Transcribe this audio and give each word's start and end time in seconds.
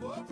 Foi 0.00 0.28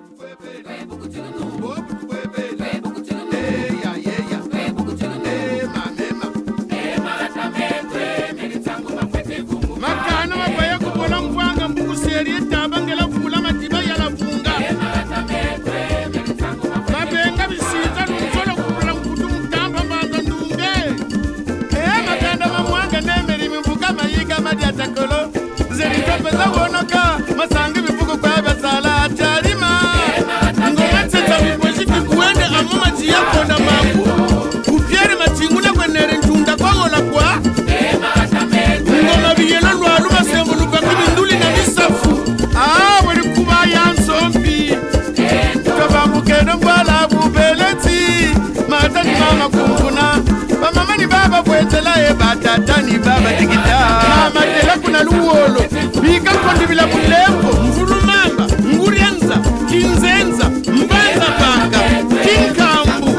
mama 49.27 49.49
kumfuna 49.49 50.23
bamama 50.63 50.97
ni 50.97 51.07
baba 51.07 51.43
bwetela 51.43 51.95
ye 51.97 52.15
batata 52.15 52.83
ni 52.83 52.99
baba 52.99 53.33
digita 53.39 53.79
namatela 54.09 54.77
kuna 54.83 55.03
luwolo. 55.03 55.61
Bikakondibila 56.03 56.87
bulembo 56.87 57.63
mvulumamba 57.63 58.47
ngurianza 58.75 59.37
kinzenza 59.69 60.51
mbanza 60.51 61.27
panga 61.39 61.79
kinkambu. 62.25 63.11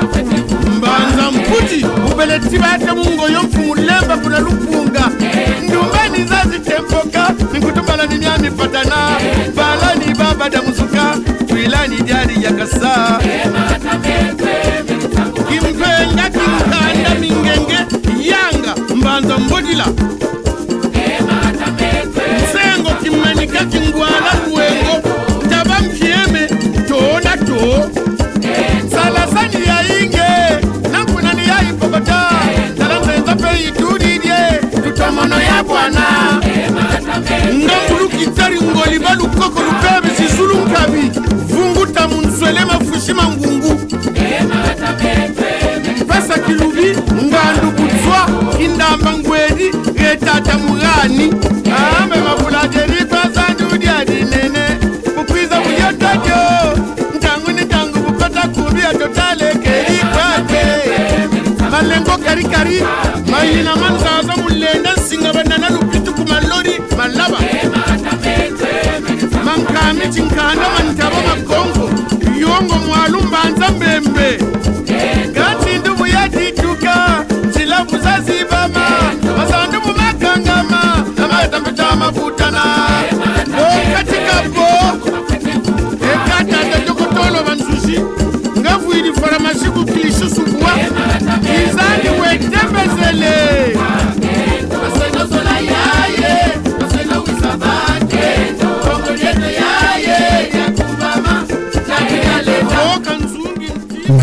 Mbanza 0.78 1.32
mputi 1.32 1.86
ubeleti 2.12 2.58
bate 2.58 2.92
mungoyo 2.92 3.44
mfumulemba 3.44 4.18
kuna 4.18 4.40
lupunga. 4.40 5.10
Ndumbani 5.64 6.24
zazitempoka 6.24 7.30
nikutumbala 7.54 8.06
ni 8.06 8.18
nyami 8.18 8.52
patana. 8.52 8.96
Balani 9.56 10.14
baba 10.20 10.50
damusuka 10.50 11.18
twilani 11.48 12.02
jari 12.02 12.44
yakasa 12.44 13.20
kila 19.68 19.86
sengo 22.54 22.90
kimanika 23.04 23.66
kingwala 23.66 24.32
kuwengo 24.44 25.02
taba 25.50 25.80
mpieme 25.80 26.48
tona 26.88 27.38
to 27.38 27.90
salazani 28.92 29.66
yainge 29.68 30.68
nakunani 30.92 31.48
yaipokota 31.48 32.30
talanzenza 32.78 33.36
peitudidye 33.36 34.38
tutomono 34.84 35.42
ya 35.42 35.64
bwana. 35.64 36.04
Ngangulukitari 37.54 38.62
ngoliba 38.62 39.14
lukoko 39.16 39.62
lupebi 39.62 40.16
zizulu 40.18 40.56
nkabi 40.56 41.12
vunguta 41.48 42.08
munswele 42.08 42.66
mafushi 42.66 43.14
mangungu. 43.14 43.76
Pesa 46.08 46.40
kilubi 46.46 46.96
indamba 48.60 49.12
ngwedi 49.18 49.72
retata 49.96 50.58
murani. 50.58 51.34
Ambe 52.02 52.16
mavulanje 52.18 52.80
litwazanjuudya 52.88 54.04
linene 54.04 54.66
mukwiza 55.18 55.60
muyotatyo 55.62 56.38
ntangu 57.16 57.52
ni 57.52 57.62
ntangu 57.62 58.00
vukota 58.00 58.42
kulu 58.48 58.78
ya 58.78 58.94
totalekeli 58.94 59.98
kwake. 60.14 60.64
Malengo 61.72 62.18
karikari 62.26 62.84
mahina 63.32 63.76
manzazo 63.76 64.42
mulenda 64.44 64.94
nsinga 64.94 65.32
vanana 65.32 65.70
lupitu 65.70 66.14
kumalori 66.14 66.82
malava 66.98 67.38
mankami 69.46 70.14
chinkanda 70.14 70.66
mantavo 70.78 71.22
makongo 71.28 71.90
yongo 72.40 72.76
mwalu 72.76 73.22
mbanza 73.24 73.70
mbembe 73.72 74.40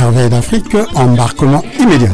nti 0.04 0.12
Merveille 0.12 0.28
d'Afrique, 0.28 0.76
embarquement 0.94 1.62
immédiat. 1.80 2.10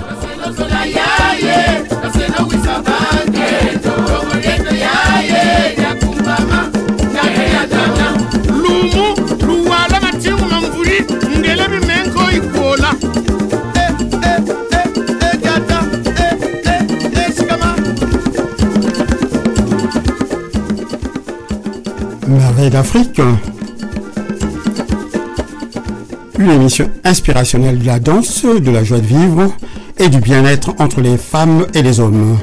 ikola 12.33 12.91
Eh, 13.75 13.91
eh, 14.23 14.41
eh, 22.63 22.71
d'Afrique. 22.71 23.60
Une 26.41 26.53
émission 26.53 26.91
inspirationnelle 27.05 27.79
de 27.79 27.85
la 27.85 28.01
danse, 28.01 28.47
de 28.47 28.71
la 28.71 28.83
joie 28.83 29.01
de 29.01 29.05
vivre 29.05 29.53
et 29.99 30.09
du 30.09 30.21
bien-être 30.21 30.75
entre 30.79 31.03
les 31.03 31.19
femmes 31.19 31.67
et 31.75 31.83
les 31.83 32.01
hommes. 32.01 32.39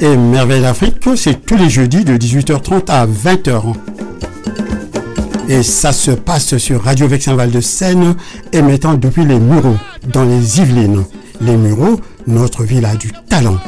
Et 0.00 0.16
Merveille 0.16 0.62
d'Afrique, 0.62 0.96
c'est 1.14 1.46
tous 1.46 1.56
les 1.56 1.70
jeudis 1.70 2.04
de 2.04 2.16
18h30 2.16 2.90
à 2.90 3.06
20h. 3.06 3.72
Et 5.48 5.62
ça 5.62 5.92
se 5.92 6.10
passe 6.10 6.56
sur 6.58 6.82
Radio 6.82 7.06
Vexin 7.06 7.36
Val 7.36 7.52
de 7.52 7.60
Seine, 7.60 8.16
émettant 8.52 8.94
depuis 8.94 9.24
les 9.24 9.38
Mureaux, 9.38 9.76
dans 10.12 10.24
les 10.24 10.58
Yvelines. 10.58 11.04
Les 11.40 11.56
Mureaux, 11.56 12.00
notre 12.26 12.64
villa 12.64 12.96
du 12.96 13.12
talent. 13.28 13.58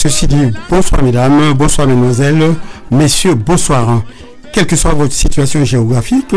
Ceci 0.00 0.26
dit, 0.26 0.50
bonsoir 0.70 1.02
mesdames, 1.02 1.52
bonsoir 1.52 1.86
mesdemoiselles, 1.86 2.54
messieurs, 2.90 3.34
bonsoir. 3.34 4.02
Quelle 4.50 4.66
que 4.66 4.74
soit 4.74 4.94
votre 4.94 5.12
situation 5.12 5.62
géographique, 5.62 6.34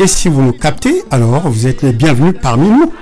et 0.00 0.08
si 0.08 0.28
vous 0.28 0.42
nous 0.42 0.52
captez, 0.52 1.04
alors 1.12 1.48
vous 1.48 1.68
êtes 1.68 1.82
les 1.82 1.92
bienvenus 1.92 2.34
parmi 2.42 2.68
nous. 2.68 2.92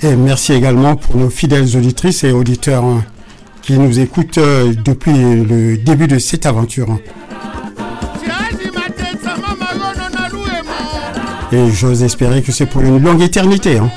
Et 0.00 0.16
merci 0.16 0.54
également 0.54 0.96
pour 0.96 1.16
nos 1.16 1.28
fidèles 1.28 1.76
auditrices 1.76 2.24
et 2.24 2.32
auditeurs 2.32 2.84
qui 3.60 3.78
nous 3.78 4.00
écoutent 4.00 4.38
euh, 4.38 4.72
depuis 4.82 5.12
le 5.12 5.76
début 5.76 6.06
de 6.06 6.18
cette 6.18 6.46
aventure. 6.46 6.98
Et 11.52 11.70
j'ose 11.70 12.02
espérer 12.02 12.40
que 12.40 12.50
c'est 12.50 12.66
pour 12.66 12.80
une 12.80 13.02
longue 13.02 13.20
éternité. 13.20 13.76
hein. 13.78 13.90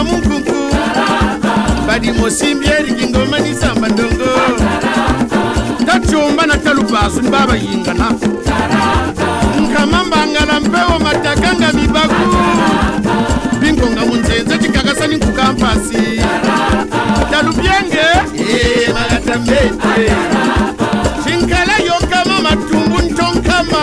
na 0.00 0.04
munkunku 0.04 0.54
badi 1.86 2.12
mosimbi 2.12 2.66
eringi 2.66 3.06
ngoma 3.06 3.38
nisamba 3.38 3.88
ndongo. 3.88 4.30
Tacumba 5.86 6.46
na 6.46 6.56
talupasu 6.56 7.22
mbabayingana 7.22 8.10
nkama 9.60 10.04
mbangala 10.04 10.60
mpewo 10.60 10.98
matakanga 10.98 11.72
mibaku. 11.72 12.36
Bingonga 13.60 14.00
munzenze 14.06 14.58
cikakasani 14.58 15.16
nkukampasi 15.16 16.20
talubyenge 17.30 18.06
eh, 18.38 18.94
magatamete 18.94 20.12
cinkala 21.24 21.76
yonkama 21.86 22.40
matumbu 22.42 22.98
ntonkama. 23.02 23.82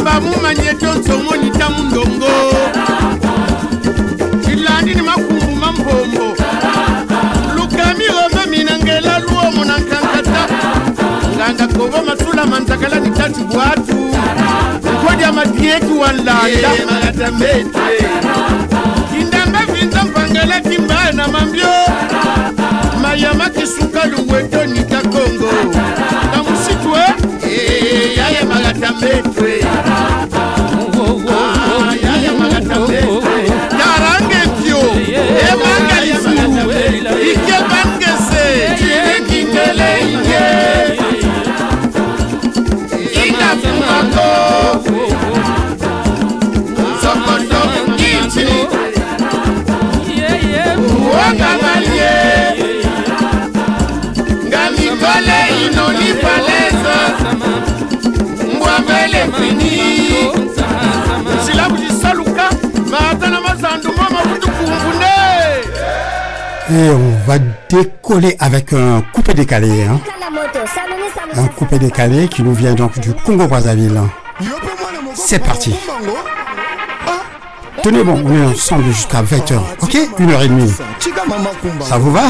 Mbamumanye 0.00 0.74
tyonsomoni 0.74 1.50
tamundongo 1.50 2.26
ndakobo 11.66 12.02
masula 12.06 12.46
manzakala 12.46 13.00
nitatu 13.00 13.40
bwatu. 13.44 13.96
Kodya 15.06 15.32
madieku 15.32 16.00
walanda 16.00 16.32
eh, 16.48 16.86
malatamete 16.90 17.78
kindambe 19.10 19.58
vinza 19.72 20.04
mpangela 20.04 20.60
kimbaya 20.60 21.12
na 21.12 21.28
mambyo 21.28 21.66
mayama 23.02 23.48
kisuka 23.50 24.04
luweto 24.06 24.66
nikakongo 24.66 25.52
na 26.32 26.42
musitwe 26.42 27.00
eh, 27.50 28.18
yaya 28.18 28.44
malatamete 28.44 29.64
Et 66.72 66.88
on 66.90 67.26
va 67.26 67.38
décoller 67.68 68.36
avec 68.38 68.72
un 68.72 69.02
coupé 69.12 69.34
décalé. 69.34 69.84
Hein. 69.84 70.00
Un 71.36 71.48
coupé 71.48 71.78
décalé 71.78 72.28
qui 72.28 72.42
nous 72.42 72.54
vient 72.54 72.74
donc 72.74 72.98
du 73.00 73.12
Congo-Brazzaville. 73.12 74.00
C'est 75.14 75.40
parti. 75.40 75.74
Tenez 77.82 78.04
bon, 78.04 78.22
on 78.24 78.36
est 78.36 78.46
ensemble 78.46 78.84
jusqu'à 78.84 79.22
20h. 79.22 79.58
Ok? 79.82 79.98
Une 80.18 80.30
heure 80.30 80.42
et 80.42 80.48
demie. 80.48 80.72
Ça 81.80 81.98
vous 81.98 82.12
va? 82.12 82.22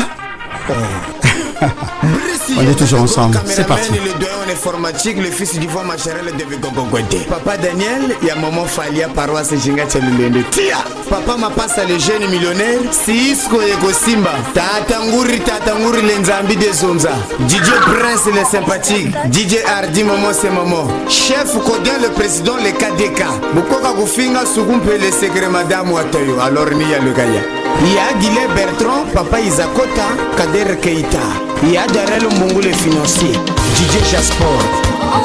On 2.56 2.62
est 2.62 2.74
toujours 2.74 3.02
ensemble. 3.02 3.40
C'est 3.46 3.66
parti. 3.66 3.92
Le 3.92 4.18
doyen 4.18 4.34
en 4.46 4.50
informatique, 4.50 5.16
le 5.16 5.30
fils 5.30 5.58
du 5.58 5.66
voix 5.66 5.84
macharel 5.84 6.26
de 6.36 6.44
Vigogogwede. 6.44 7.26
Papa 7.28 7.56
Daniel, 7.56 8.16
il 8.20 8.28
y 8.28 8.30
a 8.30 8.34
maman 8.34 8.64
Falia, 8.64 9.08
paroisse 9.08 9.54
Jinga 9.56 9.86
Tchelulende. 9.86 10.42
Tia 10.50 10.78
Papa 11.08 11.36
Mapasa, 11.36 11.84
le 11.84 11.98
jeune 11.98 12.28
millionnaire. 12.30 12.80
Sisko 12.90 13.60
Ego 13.60 13.92
Simba. 13.92 14.32
Tata 14.52 15.00
Nguri, 15.04 15.40
Tata 15.40 15.74
Lenzambi 15.74 16.56
de 16.56 16.72
Zonza. 16.72 17.12
DJ 17.48 17.70
Prince, 17.82 18.26
le 18.26 18.44
sympathique. 18.44 19.14
DJ 19.32 19.58
Hardy, 19.66 20.02
maman 20.04 20.32
c'est 20.32 20.50
maman. 20.50 20.86
Chef 21.08 21.52
Kodin, 21.64 21.98
le 22.02 22.10
président, 22.10 22.56
le 22.56 22.70
KDK. 22.72 23.24
Bukoka 23.54 23.92
Kufinga, 23.92 24.44
Sukumpe, 24.44 24.90
le 25.00 25.10
secret 25.10 25.48
madame 25.48 25.92
Watoyo. 25.92 26.40
Alors, 26.40 26.70
Nia 26.70 26.98
le 26.98 27.12
Gaya. 27.12 27.59
ya 27.96 28.12
guile 28.20 28.44
bertrand 28.54 29.12
papa 29.14 29.40
izakota 29.40 30.06
kader 30.36 30.76
keita. 30.80 31.24
Ya 31.72 31.86
darel 31.86 32.26
mbungule 32.30 32.72
financier. 32.72 33.36
Dj 33.76 33.94
jasport. 34.12 34.66
Ah, 35.02 35.22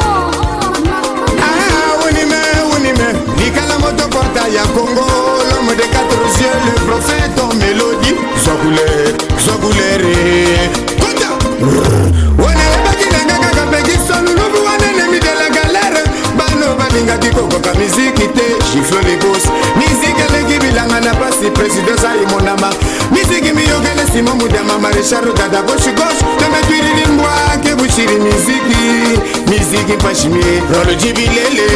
ah, 1.42 1.92
wunime 2.04 2.42
wunime. 2.72 3.08
Likala 3.40 3.80
motoporta 3.80 4.48
ya 4.48 4.64
congo. 4.76 5.06
L'homme 5.50 5.76
de 5.76 5.86
quatre 5.94 6.22
yeux 6.42 6.60
le 6.66 6.74
prophète 6.88 7.40
en 7.40 7.54
mélodie. 7.56 8.16
Zokule 8.44 8.90
zokulere 9.46 10.70
kota. 11.00 11.30
alingaki 16.96 17.30
kokoka 17.30 17.74
miziki 17.74 18.28
te. 18.28 18.46
Giflone 18.74 19.16
bos 19.18 19.44
miziki 19.78 20.22
eleki 20.30 20.60
bilanga 20.60 21.00
na 21.00 21.14
pasi 21.16 21.52
presidence 21.52 22.08
ayemonama 22.08 22.70
miziki 23.12 23.54
miyokele 23.54 24.06
simo 24.14 24.36
mudama 24.36 24.78
marecharo 24.80 25.34
dada 25.34 25.62
goshegosh 25.62 26.20
temetwirilimbwake 26.40 27.76
bushiri 27.76 28.16
miziki. 28.20 29.20
Miziki 29.50 29.94
mpashimie 29.94 30.62
roloji 30.74 31.14
bilele. 31.14 31.68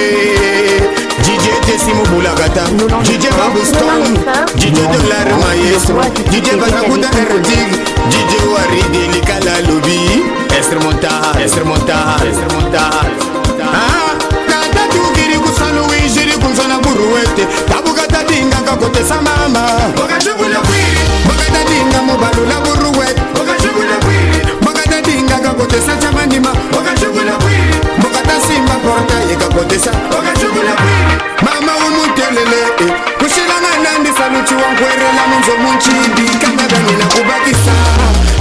Jije 1.26 1.52
tesi 1.66 1.94
mobulakata 1.94 2.64
jije 3.04 3.30
babuston 3.38 4.18
jije 4.56 4.82
dolar 4.82 5.28
maestro. 5.42 6.04
Jije 6.32 6.56
bazakuta 6.56 7.10
erdig 7.20 7.70
jije 8.10 8.40
waridi 8.56 9.18
likala 9.18 9.60
lobi. 9.68 10.00
Estrmonta 10.60 11.10
estrmonta 11.46 12.16
estrmonta 12.32 12.90
kuruete 17.00 17.48
tabukata 17.72 18.24
dinga 18.24 18.62
ngakotesa 18.62 19.16
mama. 19.22 19.64
Bokata 19.96 21.62
dinga 21.70 22.02
mubalula 22.02 22.60
buruwete. 22.64 23.22
Bokata 24.62 25.02
dinga 25.02 25.40
ngakotesa 25.40 25.96
chamanima. 26.02 26.52
Bokata 26.72 28.36
simba 28.48 28.76
porta 28.84 29.16
yekakotesa 29.30 29.92
mama 31.42 31.72
umutelele 31.88 32.60
eh. 32.80 32.94
kushilanga 33.20 33.72
nandisa 33.84 34.30
luchi 34.30 34.54
wankwerela 34.56 35.24
munzo 35.30 35.54
munchidi 35.62 36.38
kamabeni 36.42 36.94
nakubakisa 37.00 37.76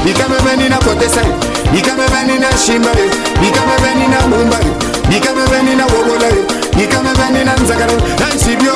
bikamabeni 0.04 0.68
nakotesa 0.68 1.20
bikamabeni 1.72 2.38
nashimba 2.38 2.90
bikamabeni 3.40 4.02
eh. 4.04 4.10
nabumba 4.10 4.58
bikamabeni 5.08 5.70
eh. 5.70 5.76
nawobola 5.76 6.57
ikama 6.84 7.14
bani 7.14 7.44
na 7.44 7.54
nzakaro 7.56 7.92
na 8.20 8.34
nsibyo 8.34 8.72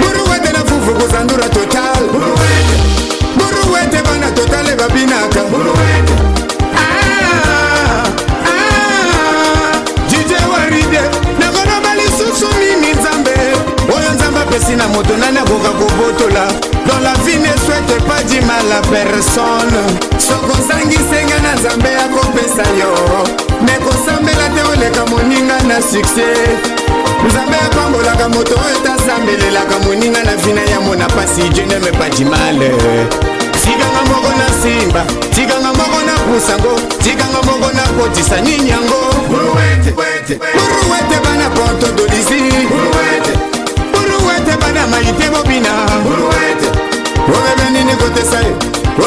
buruwete 0.00 0.52
na 0.52 0.58
fufu 0.58 0.94
kuzandura 0.94 1.48
total. 1.48 1.96
Buruwete 3.36 4.02
bana 4.02 4.30
totale 4.30 4.76
babina. 4.76 5.16
Na 14.80 14.88
moto 14.88 15.16
nani 15.16 15.38
akoka 15.38 15.70
kobotola? 15.78 16.46
Dans 16.86 17.00
la 17.00 17.12
vie 17.24 17.38
ne 17.38 17.52
souhaite 17.64 17.94
pas 18.08 18.22
du 18.24 18.40
mal 18.40 18.66
à 18.72 18.80
personne. 18.88 19.80
Soko 20.18 20.52
osangisenga 20.52 21.38
na 21.44 21.52
nzambe 21.54 21.90
akopesa 22.04 22.66
yo. 22.80 22.92
Me 23.60 23.74
kosambela 23.84 24.48
te 24.54 24.62
oleka 24.72 25.04
moninga 25.10 25.58
na 25.68 25.80
succès. 25.80 26.58
Nzambe 27.26 27.56
apambolaka 27.66 28.28
moto 28.28 28.54
oyo 28.54 28.78
tasambelelaka 28.84 29.78
moninga 29.84 30.22
na 30.24 30.36
vina 30.36 30.62
ya 30.62 30.80
mona 30.80 31.06
pasi 31.08 31.42
je 31.54 31.62
neme 31.62 31.92
pas 31.98 32.10
du 32.16 32.24
mal. 32.24 32.58
Tikanga 33.62 34.02
moko 34.08 34.30
na 34.40 34.48
simba 34.62 35.02
tikanga 35.34 35.72
moko 35.78 36.00
na 36.06 36.14
pusango 36.26 36.72
tikanga 37.02 37.40
moko 37.46 37.68
na 37.74 37.82
kotisa 38.02 38.40
nyinyango 38.40 39.00
buruwete 39.28 39.90
bana 41.24 41.50
ponto 41.50 41.86
dolisi 41.92 42.34
te 44.50 44.56
banamai 44.56 45.12
mpe 45.12 45.30
bobina 45.30 45.70
omeme 47.26 47.70
nini 47.72 47.94
kotesa 47.96 48.38
ye 48.40 48.52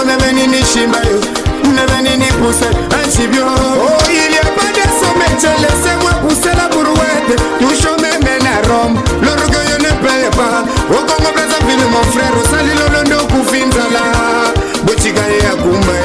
omeme 0.02 0.32
nini 0.34 0.64
shimba 0.66 0.98
yo 0.98 1.20
omeme 1.66 2.02
nini 2.10 2.26
puse 2.40 2.68
ansibio 3.04 3.46
oh. 3.46 4.04
Laissez-moi 5.44 6.12
pousser 6.22 6.56
la 6.56 6.68
brouette, 6.70 7.36
toujours 7.60 8.00
même 8.00 8.24
à 8.48 8.68
Rome. 8.68 8.98
L'orgueil 9.22 9.74
ne 9.80 9.92
plaît 10.02 10.30
pas. 10.32 10.64
Au 10.90 11.00
Congo 11.04 11.32
Brazzaville, 11.34 11.86
mon 11.92 12.04
frère, 12.12 12.32
salut 12.50 12.72
l'olondo 12.80 13.26
Koufinzala. 13.28 14.54
Botika 14.84 15.22
et 15.30 15.46
Akumba, 15.46 16.00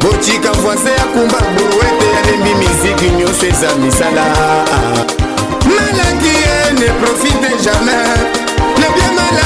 Botika 0.00 0.52
voisin 0.60 0.96
Akumba, 1.02 1.38
brouette, 1.56 2.02
y'a 2.14 2.30
des 2.30 2.38
mimizik, 2.38 3.12
union, 3.12 3.28
c'est 3.38 3.54
Zamisala. 3.54 4.24
Malaki 5.66 6.80
ne 6.80 7.04
profite 7.04 7.62
jamais. 7.62 8.47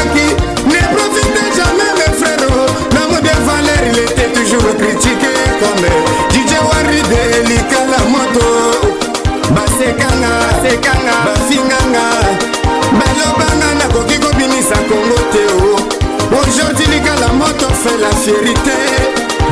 acquis. 0.00 0.34
Ne 0.66 0.80
profitez 0.96 1.48
jamais, 1.56 1.92
mes 1.98 2.12
frères. 2.16 2.46
L'amour 2.94 3.20
de 3.20 3.34
Valère, 3.46 3.84
il 3.92 3.98
était 3.98 4.30
toujours 4.32 4.66
critiqué 4.78 5.32
comme 5.60 5.84
DJ 6.30 6.52
Waride, 6.62 7.48
Lika 7.48 7.80
la 7.90 8.02
moto. 8.08 8.48
Basekanga, 9.50 10.32
Sekanga, 10.62 11.14
Basinganga. 11.26 12.06
Balobana, 12.98 13.68
nakoki 13.78 14.18
kobinisa 14.18 14.76
Congo 14.88 15.18
te 15.32 15.44
o. 15.62 15.76
Aujourd'hui, 16.40 16.86
Lika 16.86 17.14
la 17.20 17.32
moto 17.32 17.66
fait 17.82 17.98
la 18.00 18.10
fierté. 18.10 18.78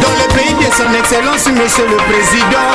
Dans 0.01 0.17
le 0.17 0.27
pays 0.35 0.55
de 0.55 0.73
son 0.73 0.95
excellence, 0.99 1.47
monsieur 1.49 1.85
le 1.85 1.97
président 1.97 2.73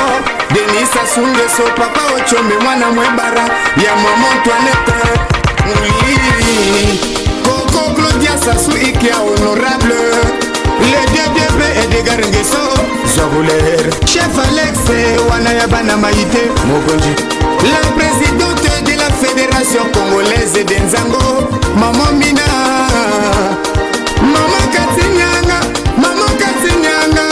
Denis 0.52 0.86
Sassou 0.94 1.22
Nguesso, 1.22 1.64
papa 1.76 2.02
Ochome, 2.14 2.54
mwana 2.64 2.92
mwebara 2.92 3.46
Ya 3.78 3.96
maman 3.96 4.36
Toinette, 4.44 4.94
oui 5.66 7.25
koko 7.76 7.94
claudia 7.96 8.38
sasu 8.38 8.72
ikia 8.72 9.16
honorable. 9.16 9.96
Le 10.92 11.02
ddp 11.14 11.60
edgar 11.84 12.20
ngeso 12.20 12.64
zoguler 13.16 13.90
chef 14.06 14.38
alex 14.40 14.78
wana 15.30 15.54
ya 15.54 15.68
bana 15.68 15.98
maite 15.98 16.42
mokonzi 16.68 17.16
la 17.64 17.80
présidente 17.98 18.84
de 18.86 18.96
la 18.98 19.10
fédération 19.22 19.84
congolaise 19.94 20.64
de 20.66 20.76
nzango. 20.86 21.50
Mama 21.76 22.12
mina. 22.12 22.48
Mama 24.22 24.62
katinyanga. 24.74 25.60
Mama 25.98 26.28
katinyanga. 26.40 27.28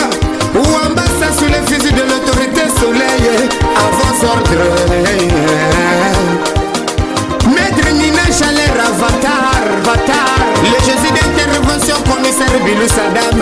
Ouambasa 0.56 1.28
sous 1.38 1.46
les 1.46 1.64
fusils 1.68 1.94
de 1.94 2.02
l'autorité 2.02 2.62
soleil. 2.80 3.50
À 3.76 3.86
vos 3.96 4.26
commissaire 12.10 12.60
Bilou 12.66 12.88
Saddam. 12.88 13.40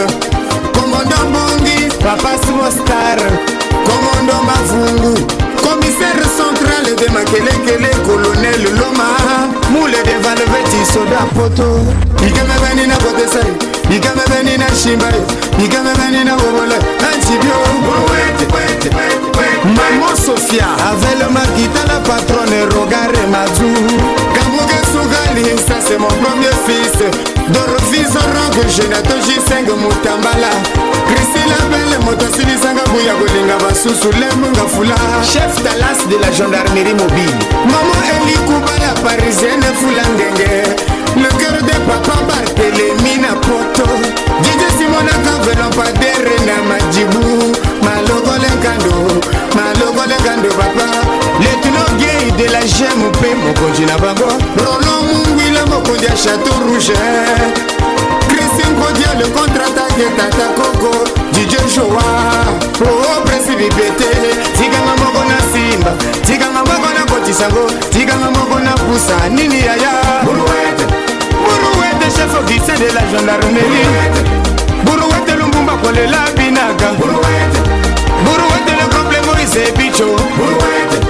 Commandant 0.73 1.29
Bongi, 1.31 1.87
Papa 2.01 2.35
Swastar 2.43 3.17
Commandant 3.85 4.43
Mavungu 4.43 5.13
Commissaire 5.61 6.23
central 6.25 6.85
de 6.97 7.07
Makelekele, 7.13 7.89
colonel 8.05 8.63
Loma. 8.77 9.09
Moule 9.71 9.91
de 10.03 10.15
Valveti, 10.23 10.81
Soda 10.91 11.25
Poto. 11.35 11.79
Ikame 12.25 12.55
beni 12.61 12.87
na 12.87 12.95
kote 12.97 13.27
sai 13.27 13.51
Ikame 13.95 14.21
beni 14.29 14.57
na 14.57 14.67
shimbai 14.75 15.21
Ikame 15.63 15.93
beni 15.97 16.23
na 16.23 16.35
wobola 16.35 16.75
Antibio 17.01 17.57
Maman 19.65 20.15
Sofia 20.15 20.65
Avec 20.89 21.17
le 21.19 21.29
makita 21.33 21.85
la 21.87 21.99
patronne 21.99 22.69
Rogare 22.73 23.25
Mazou 23.31 23.73
Kamuge 24.33 24.79
Salim, 25.31 25.57
ça 25.57 25.75
c'est 25.79 25.97
mon 25.97 26.07
premier 26.07 26.51
fils. 26.67 26.99
Dorofi 27.53 28.03
Zorango, 28.03 28.67
Genato 28.67 29.15
J5 29.23 29.63
Moutambala. 29.79 30.51
Priscilla 31.07 31.55
Belle, 31.71 31.97
Motasili 32.03 32.57
Sanga 32.61 32.83
Bouya 32.91 33.13
Golinga 33.15 33.55
Basusu, 33.63 34.09
Lemunga 34.11 34.67
Fula. 34.67 34.95
Chef 35.23 35.55
Talas 35.63 36.03
de 36.09 36.17
la 36.19 36.31
gendarmerie 36.31 36.93
mobile. 36.93 37.37
Maman 37.63 38.01
Eli 38.15 38.35
Kouba, 38.45 38.75
la 38.83 38.93
parisienne 39.01 39.63
Foulangenge. 39.79 40.67
Le 41.15 41.29
cœur 41.39 41.57
de 41.63 41.77
papa 41.87 42.17
Barthélémy 42.27 43.19
Napoto. 43.21 43.87
Didier 44.43 44.71
Simona 44.77 45.15
Kavelo 45.23 45.69
Padere 45.71 46.35
Namadjibou. 46.45 47.53
Malogolengando, 47.85 48.95
Malogolengando, 49.55 50.49
papa. 50.59 50.91
Les 51.39 51.55
tunnels 51.61 52.10
de 52.41 52.51
la 52.51 52.61
gemme 52.61 53.05
Mpe 53.09 53.35
Mokonji 53.43 53.85
na 53.85 53.97
bango. 53.97 54.25
Roland 54.57 55.03
Mungwila 55.11 55.65
Mokonji 55.65 56.05
ya 56.05 56.15
Château 56.15 56.57
Rouge. 56.65 56.93
Christine 58.29 58.73
Kodia 58.79 59.13
le 59.19 59.27
contre-attaque 59.29 60.05
Tata 60.17 60.47
Coco. 60.57 60.91
DJ 61.33 61.53
Joa. 61.73 62.01
Oh 62.81 63.21
Principe 63.25 63.69
Bete 63.75 64.09
Tiganga 64.57 64.93
moko 65.01 65.21
na 65.29 65.37
Simba. 65.51 65.91
Tiganga 66.25 66.61
moko 66.63 66.89
na 66.97 67.03
Kotisango 67.11 67.67
Tiganga 67.91 68.31
moko 68.31 68.59
na 68.59 68.73
Pusa. 68.73 69.29
Nini 69.29 69.59
Yaya? 69.59 70.23
Buruete 70.23 70.85
Buruete 71.45 72.07
chef 72.15 72.33
officier 72.39 72.77
de 72.77 72.93
la 72.93 73.01
gendarmerie. 73.11 73.85
Buruete 74.85 75.37
Lumbumba 75.37 75.73
Kolela 75.83 76.25
Binaga 76.35 76.91
Buruete 76.97 77.59
Buruete 78.25 78.71
le 78.79 78.85
complet 78.95 79.21
Moïse 79.27 79.71
Bicho. 79.77 80.15
Buruete 80.37 80.97
Buruete 80.97 81.00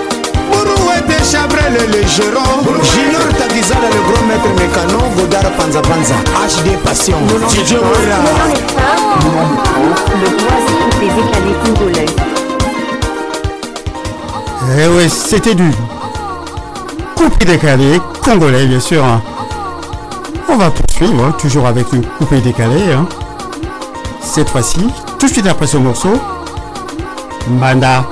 Chabrel 1.32 1.74
le 1.74 2.02
géron 2.08 2.44
Junior 2.84 3.22
Tagizala 3.38 3.88
le 3.90 4.02
grand 4.12 4.26
maître 4.26 4.50
mécano 4.60 5.00
Godard 5.16 5.52
Panza 5.54 5.82
Panza 5.82 6.16
HD 6.48 6.78
Passion 6.84 7.18
Le 7.30 7.38
loisir 10.30 10.82
des 11.00 11.06
écalés 11.08 11.56
congolais. 11.64 12.06
Eh 14.78 14.88
oui, 14.88 15.10
c'était 15.10 15.56
du 15.56 15.72
coupé 17.16 17.46
décalé 17.46 18.02
congolais, 18.24 18.66
bien 18.66 18.80
sûr. 18.80 19.04
hein. 19.04 19.22
On 20.50 20.56
va 20.58 20.70
poursuivre, 20.70 21.24
hein, 21.26 21.34
toujours 21.40 21.66
avec 21.68 21.92
le 21.94 22.02
coupé 22.18 22.42
décalé. 22.42 22.92
hein. 22.94 23.06
Cette 24.22 24.50
fois-ci, 24.50 24.86
tout 25.20 25.28
de 25.28 25.32
suite 25.32 25.48
après 25.48 25.68
ce 25.68 25.78
morceau, 25.78 26.20
Manda 27.50 28.04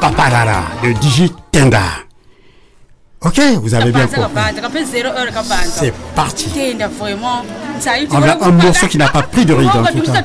Paparara 0.00 0.62
de 0.82 0.92
Digi 0.92 1.32
Tenda. 1.52 1.80
Ok, 3.24 3.40
vous 3.62 3.74
avez 3.74 3.90
bien 3.92 4.06
compris. 4.06 4.42
C'est 5.64 5.92
parti. 6.14 6.48
On 8.12 8.22
a 8.22 8.44
un 8.44 8.50
morceau 8.52 8.86
qui 8.86 8.98
n'a 8.98 9.08
pas 9.08 9.22
pris 9.22 9.44
de 9.46 9.54
ride 9.54 9.70
en 9.70 9.82
tout 9.84 10.00
cas. 10.12 10.22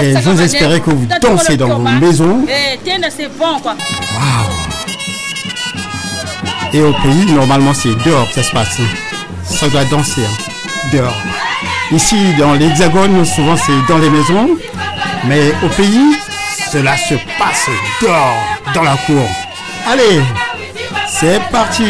Et 0.00 0.14
j'ose 0.22 0.40
espérer 0.40 0.80
que 0.80 0.90
vous 0.90 1.06
dansez 1.20 1.56
dans 1.56 1.68
vos 1.78 1.82
maisons. 2.00 2.46
quoi. 3.62 3.74
Et 6.72 6.80
au 6.82 6.92
pays, 6.92 7.32
normalement, 7.32 7.74
c'est 7.74 7.94
dehors 8.04 8.28
que 8.28 8.34
ça 8.34 8.42
se 8.44 8.52
passe. 8.52 8.78
Ça 9.44 9.68
doit 9.68 9.84
danser 9.86 10.22
hein, 10.24 10.88
dehors. 10.92 11.16
Ici, 11.90 12.16
dans 12.38 12.54
l'Hexagone, 12.54 13.24
souvent 13.24 13.56
c'est 13.56 13.72
dans 13.92 13.98
les 13.98 14.08
maisons. 14.08 14.50
Mais 15.26 15.52
au 15.64 15.68
pays, 15.70 16.14
cela 16.70 16.96
se 16.96 17.14
passe 17.36 17.68
dehors, 18.00 18.36
dans 18.74 18.82
la 18.84 18.96
cour. 19.06 19.26
Allez, 19.90 20.20
c'est 21.10 21.40
parti. 21.50 21.84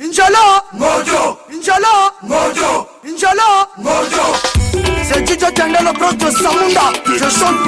Inch'Allah 0.00 0.64
Mojo. 0.74 1.38
Inch'Allah 1.50 2.12
Mojo. 2.22 2.86
Inch'Allah 3.04 3.68
Mojo. 3.78 4.26
C'est 5.02 5.22
Didier 5.22 5.52
Tendelo 5.52 5.92
Proto 5.94 6.30
Samunda. 6.30 6.92
Je 7.06 7.18
chante 7.18 7.67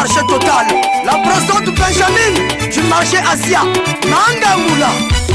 marché 0.00 0.20
total. 0.26 0.66
La 1.04 1.12
présente 1.26 1.68
benjamin 1.76 2.32
du 2.72 2.80
marché 2.88 3.18
asia. 3.18 3.60
Na 4.08 4.20
ndembula 4.36 4.88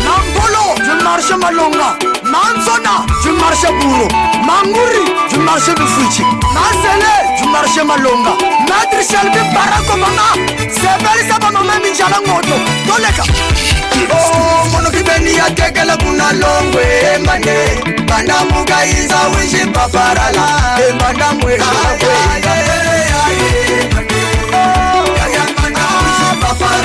na 0.06 0.14
mbolo 0.26 0.64
du 0.86 1.04
marché 1.04 1.36
malonga. 1.38 1.90
Na 2.34 2.42
nzona 2.58 3.06
du 3.24 3.32
marché 3.42 3.68
buro 3.80 4.08
manguri 4.48 5.04
du 5.32 5.40
marché 5.40 5.72
bifuci 5.76 6.24
na 6.56 6.64
sele 6.82 7.14
du 7.42 7.48
marché 7.50 7.84
malonga. 7.84 8.34
Maître 8.70 9.02
shelbi 9.10 9.40
barakomanga 9.54 10.28
sebelisa 10.74 11.38
bamamemi 11.40 11.92
njala 11.92 12.18
ngoto. 12.26 12.56
Toleka. 12.88 13.24
Oh, 14.12 14.66
Monokibeni 14.72 15.36
ya 15.36 15.50
tekele 15.52 15.96
kuna 15.98 16.32
longwe 16.34 16.84
embane 17.16 17.56
bandambuka 18.08 18.86
iza 18.86 19.18
winji 19.38 19.66
paparala. 19.74 20.46
Eh, 20.80 20.90
Embandambwe 20.90 21.58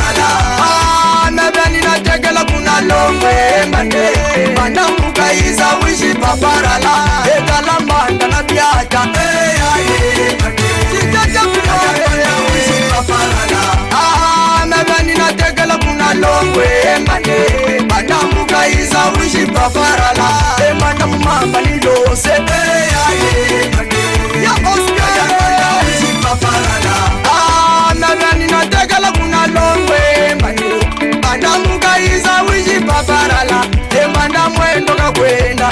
labda 0.01 0.29
ah, 0.63 1.31
ninategela 1.71 2.45
kuna 2.45 2.81
lomengane 2.81 4.09
banamukaiza 4.57 5.67
wishi 5.85 6.15
paparala. 6.15 6.95
Ekalamanda 7.37 8.27
na 8.29 8.43
byata 8.43 9.07
labda 14.71 15.03
ninategela 15.03 15.79
kuna 15.79 16.15
lomengane 16.15 17.39
banamukaiza 17.89 18.99
wishi 19.21 19.47
paparala. 19.47 20.29
Ah, 20.59 20.65
Emana 20.71 21.07
mumamba 21.07 21.61
nilose 21.61 22.31
ya 24.45 24.53
oscar. 24.53 25.11
Labda 26.25 26.49
ah, 27.33 27.95
ninategela 28.39 29.13
balongwemba 29.41 30.49
banda 31.23 31.49
mukaisa 31.59 32.43
wichipaparala 32.43 33.65
tembanda 33.89 34.49
mwendo 34.49 34.95
kakwenda 34.95 35.71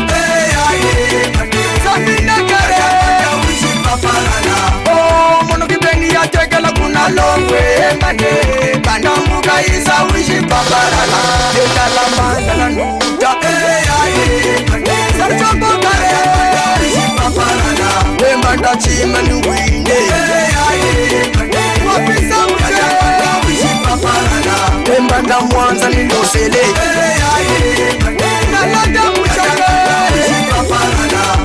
sapindakere 1.85 2.79
oh, 4.91 5.41
o 5.41 5.45
munokipeni 5.45 6.09
yatekela 6.15 6.73
kuna 6.73 7.09
longwemba 7.09 8.13
ne 8.13 8.79
banda 8.85 9.11
mukaisa 9.29 9.95
wichipaparala 10.15 11.19
tendalamanda 11.55 12.55
lanuta 12.55 13.35
sarcambokare 15.19 16.09
wembanda 18.23 18.77
chima 18.77 19.23
niwine 19.23 19.95
wapisa 21.87 22.37
ute 22.47 23.18
paparana 23.89 24.85
tembanda 24.85 25.41
mwanza 25.41 25.89
lilosele 25.91 26.63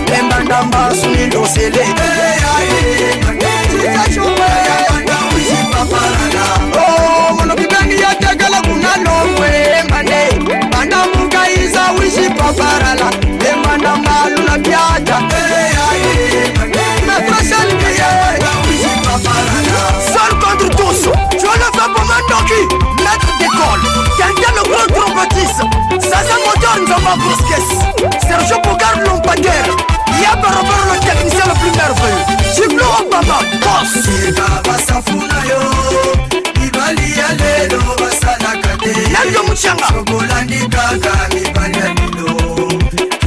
tembanda 0.05 0.63
mbasu 0.63 1.09
lilosele 1.09 1.85
munokibeni 7.39 7.95
yategela 8.01 8.59
kunalomwe 8.61 9.49
mane 9.89 10.21
banda 10.71 10.97
mukaiza 11.15 11.81
wishi 11.99 12.29
paparala 12.37 13.07
tembanda 13.39 13.95
mbalu 13.95 14.43
na 14.47 14.59
pyata 14.59 15.17
hey, 15.19 15.73
hey, 15.77 16.03
hey. 16.03 16.12
Pour 21.89 22.05
Mandoki, 22.05 22.61
maître 23.03 23.31
d'école, 23.39 23.81
quelqu'un 24.17 24.51
le 24.55 24.63
grand 24.69 24.87
trompettiste, 25.01 25.61
Zaza 25.99 26.35
Moteur 26.45 26.77
Nzamba 26.83 27.15
Bruskes, 27.17 27.69
Sergio 28.21 28.57
Bogard 28.63 28.99
Lompater, 29.05 29.65
Yaba 30.21 30.47
Robert 30.47 30.85
le 30.93 30.99
technicien 30.99 31.45
le 31.45 31.53
plus 31.59 31.71
merveilleux, 31.77 32.53
Chiblo 32.55 32.85
Obama, 33.01 33.39
boss. 33.61 33.93
basafuna 34.65 35.39
yo 35.49 35.59
mibali 36.61 37.17
ya 37.17 37.29
lelo 37.39 37.81
basalaka 37.99 38.77
te 38.81 38.93
Nando 39.11 39.43
Muchanga, 39.47 39.87
kolandikaka 40.09 41.13
mibali 41.33 41.77
ya 41.79 41.87
lelo 41.93 42.69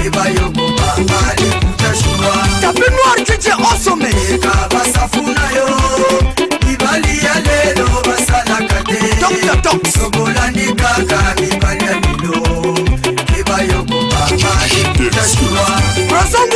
ebayokobanga 0.05 1.21
likuta 1.39 1.91
shua 1.95 2.33
Tapis 2.61 2.91
Noir 2.91 3.17
DJ 3.27 3.49
au 3.51 4.96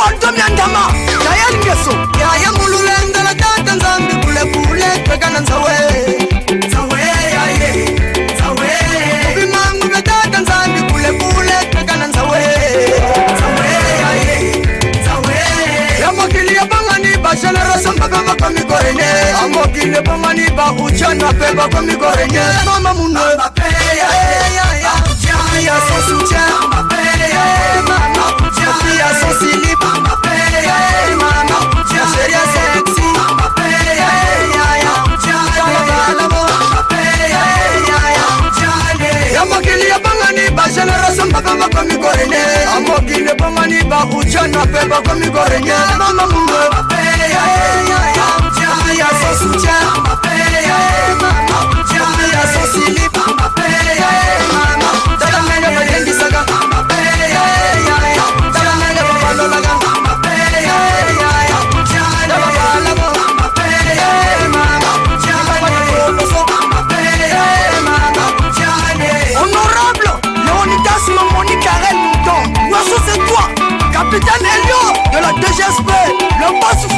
wantomyandama 0.04 0.82
yayelingeso 1.26 1.92
yayamululendela 2.20 3.34
tata 3.34 3.74
nzambi 3.74 4.14
kulekule 4.26 4.86
twekana 5.04 5.40
nzawe. 5.40 5.72
Ubimangu 9.32 9.88
bya 9.88 10.02
tata 10.02 10.38
nzambi 10.40 10.92
kulekule 10.92 11.52
twekana 11.70 12.06
nzawe. 12.06 12.40
Yamokili 16.00 16.54
yabangani 16.56 17.16
basheneraso 17.22 17.92
mpaka 17.92 18.22
bakomigorenye 18.22 19.04
amokili 19.44 19.94
yabangani 19.94 20.50
bauchanwa 20.50 21.32
pe 21.32 21.52
bakomigorenye 21.54 22.40
mama 22.64 22.94
munwe 22.94 23.22
bakile 43.10 43.34
bongani 43.34 43.82
bakuchana 43.84 44.66
pe 44.66 44.88
bakomi 44.88 45.26
korenye 45.30 45.72
mama 45.98 46.26
mungo 46.26 46.58
bapeya 46.72 47.26
ya 47.34 47.44
ya 47.90 48.28
ya 48.62 48.94
ya 48.98 49.08
sosucha 49.20 49.74
bapeya 50.04 50.60
ya 50.60 50.78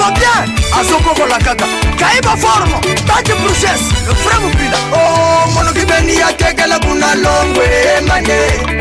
biso 0.03 0.13
bien 0.15 0.55
azokokola 0.81 1.39
kaka 1.39 1.67
kaiba 1.99 2.37
forme 2.37 2.75
bati 3.07 3.33
bruchesse 3.33 3.95
fra 4.23 4.41
mopila 4.41 4.79
o 4.93 5.51
monoki 5.55 5.87
beni 5.87 6.17
ya 6.17 6.33
kekele 6.33 6.79
kuna 6.79 7.15
longwe 7.15 7.65
emane 7.99 8.39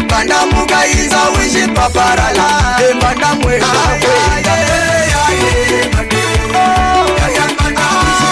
bandambuka 0.10 0.88
iza 0.88 1.19
wiji 1.39 1.67
paparala 1.67 2.45
embandamwe 2.91 3.62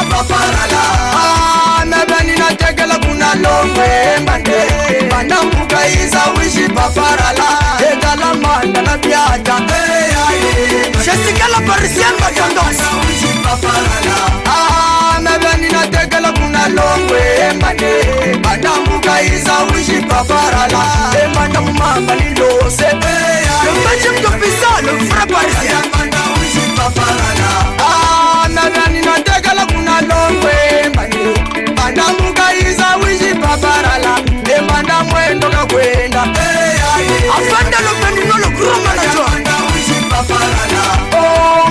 paparala 0.09 0.81
mebeni 1.85 2.35
na 2.39 2.55
tekele 2.55 2.95
kuna 3.05 3.35
longwe 3.35 3.85
embande 4.17 4.58
ndambuka 5.23 5.87
iza 5.87 6.21
wishipaparala 6.37 7.47
ekala 7.91 8.33
manda 8.33 8.81
na 8.81 8.97
byata 8.97 9.55
eh, 9.77 10.93
shesikela 11.05 11.59
parisien 11.67 12.13
makandos 12.21 12.79
ah, 14.45 15.19
mebeni 15.21 15.69
natekela 15.71 16.31
kuna 16.31 16.67
longwe 16.67 17.19
eh, 17.19 17.49
emane 17.51 18.37
bandambuka 18.43 19.21
iza 19.21 19.53
wishipaparala 19.73 20.83
emanda 21.23 21.59
eh, 21.59 21.65
mumamba 21.65 22.15
nilose 22.15 22.85
emace 22.85 24.09
mtopisalo 24.19 24.99
fra 25.09 25.25
parisien 25.25 25.83
ah, 27.79 28.47
mebeni 28.49 29.05
natekela 29.05 29.65
kuna 29.65 30.01
longwe 30.01 30.53
emane 30.83 31.33
bandambuka 31.75 32.53
iza 32.69 32.95
wishipaparala 32.95 34.28
lupendo 35.29 35.49
na 35.49 35.65
kwenda 35.65 36.21
afanda 37.37 37.77
lupendo 37.79 38.21
nolukurumanatwa 38.37 39.29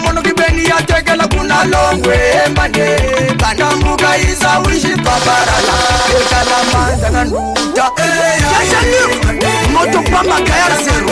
mono 0.04 0.22
kibeni 0.22 0.64
yatekela 0.68 1.28
kunalongwembane 1.28 2.96
kanambuka 3.40 4.18
iza 4.18 4.60
ulishipaparana 4.66 5.74
ekalamanda 6.20 7.10
na 7.10 7.24
nduta. 7.24 7.92
Yashani 8.52 8.96
moto 9.72 10.02
pamakayarasero 10.10 11.10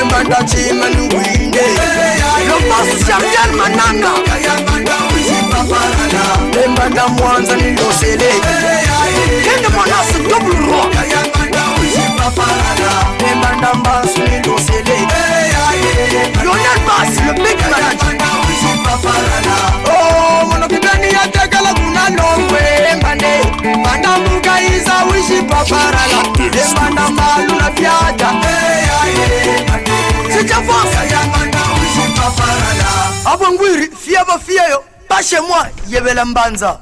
embanda 0.00 0.36
chima 0.44 0.88
niwinde 0.88 1.62
lobosiamjan 2.48 3.50
mananga. 3.56 4.10
Embanda 6.64 7.08
mwanza 7.08 7.56
nilosele. 7.56 8.30
manase 9.76 10.18
double 10.28 10.58
roi. 10.66 10.90
Lionel 16.42 16.80
bas 16.86 17.14
le 17.26 17.32
big 17.34 17.58
manager 17.70 18.10
monokibeni 20.50 21.08
yatekala 21.14 21.74
kuna 21.74 22.10
nongwembane 22.10 23.32
mandambuka 23.84 24.60
iza 24.62 25.04
wishi 25.04 25.42
paparala 25.42 26.20
embanda 26.62 27.08
malu 27.10 27.54
na 27.54 27.70
fyata 27.76 28.30
abongwiri 33.24 33.90
fie 34.04 34.18
bofieyo 34.26 34.84
pashe 35.08 35.40
mwa 35.40 35.68
yebela 35.88 36.24
mbanza. 36.24 36.78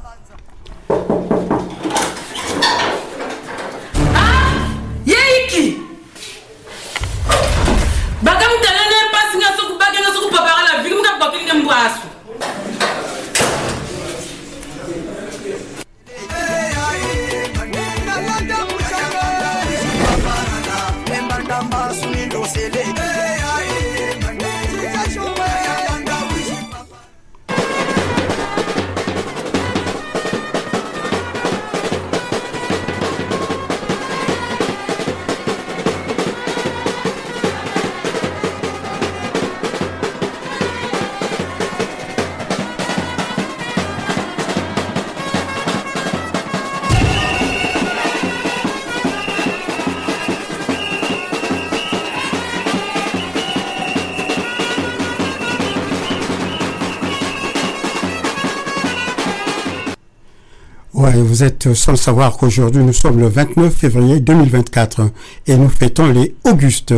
Vous 61.20 61.42
êtes 61.42 61.74
sans 61.74 61.92
le 61.92 61.98
savoir 61.98 62.37
qu'aujourd'hui 62.37 62.83
nous 62.85 62.92
sommes 62.92 63.18
le 63.18 63.26
29 63.26 63.74
février 63.74 64.20
2024 64.20 65.11
et 65.48 65.57
nous 65.57 65.68
fêtons 65.68 66.07
les 66.12 66.35
Augustes. 66.44 66.94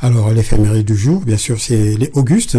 Alors 0.00 0.30
l'éphéméride 0.30 0.86
du 0.86 0.96
jour, 0.96 1.22
bien 1.22 1.36
sûr, 1.36 1.60
c'est 1.60 1.96
les 1.96 2.10
Augustes. 2.14 2.56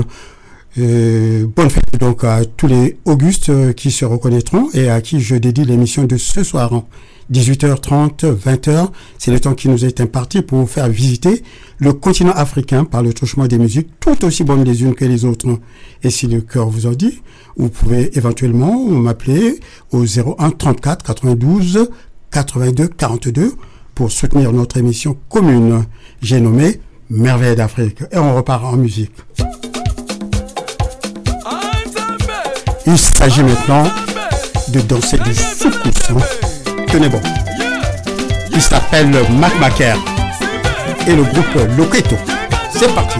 Euh, 0.77 1.45
bonne 1.47 1.69
fête 1.69 1.99
donc 1.99 2.23
à 2.23 2.43
tous 2.45 2.67
les 2.67 2.97
Augustes 3.05 3.73
qui 3.75 3.91
se 3.91 4.03
reconnaîtront 4.03 4.69
et 4.73 4.89
à 4.89 4.99
qui 5.01 5.21
je 5.21 5.35
dédie 5.35 5.63
l'émission 5.63 6.03
de 6.03 6.17
ce 6.17 6.43
soir. 6.43 6.83
18h30, 7.31 8.35
20h, 8.35 8.89
c'est 9.17 9.31
le 9.31 9.39
temps 9.39 9.53
qui 9.53 9.69
nous 9.69 9.85
est 9.85 10.01
imparti 10.01 10.41
pour 10.41 10.59
vous 10.59 10.67
faire 10.67 10.89
visiter 10.89 11.43
le 11.77 11.93
continent 11.93 12.33
africain 12.33 12.85
par 12.85 13.01
le 13.01 13.13
touchement 13.13 13.47
des 13.47 13.57
musiques 13.57 13.89
tout 13.99 14.25
aussi 14.25 14.43
bonnes 14.43 14.63
les 14.63 14.83
unes 14.83 14.95
que 14.95 15.05
les 15.05 15.25
autres. 15.25 15.47
Et 16.03 16.09
si 16.09 16.27
le 16.27 16.41
cœur 16.41 16.69
vous 16.69 16.85
en 16.85 16.91
dit, 16.91 17.21
vous 17.57 17.69
pouvez 17.69 18.17
éventuellement 18.17 18.77
m'appeler 18.89 19.59
au 19.91 20.03
01 20.03 20.51
34 20.51 21.03
92 21.03 21.89
82 22.31 22.87
42 22.87 23.53
pour 23.95 24.11
soutenir 24.11 24.51
notre 24.51 24.77
émission 24.77 25.17
commune. 25.29 25.85
J'ai 26.21 26.39
nommé 26.39 26.79
Merveille 27.09 27.55
d'Afrique. 27.55 28.01
Et 28.11 28.17
on 28.17 28.35
repart 28.35 28.63
en 28.65 28.75
musique. 28.75 29.11
Il 32.85 32.97
s'agit 32.97 33.43
maintenant 33.43 33.85
de 34.69 34.81
danser 34.81 35.17
du 35.19 35.33
soukous. 35.33 36.42
Tenez 36.93 37.09
bon. 37.09 37.19
Il 38.51 38.61
s'appelle 38.61 39.09
Mac 39.31 39.59
Macaire 39.59 39.97
et 41.07 41.15
le 41.15 41.23
groupe 41.23 41.67
Loqueto. 41.75 42.15
C'est 42.69 42.93
parti. 42.93 43.17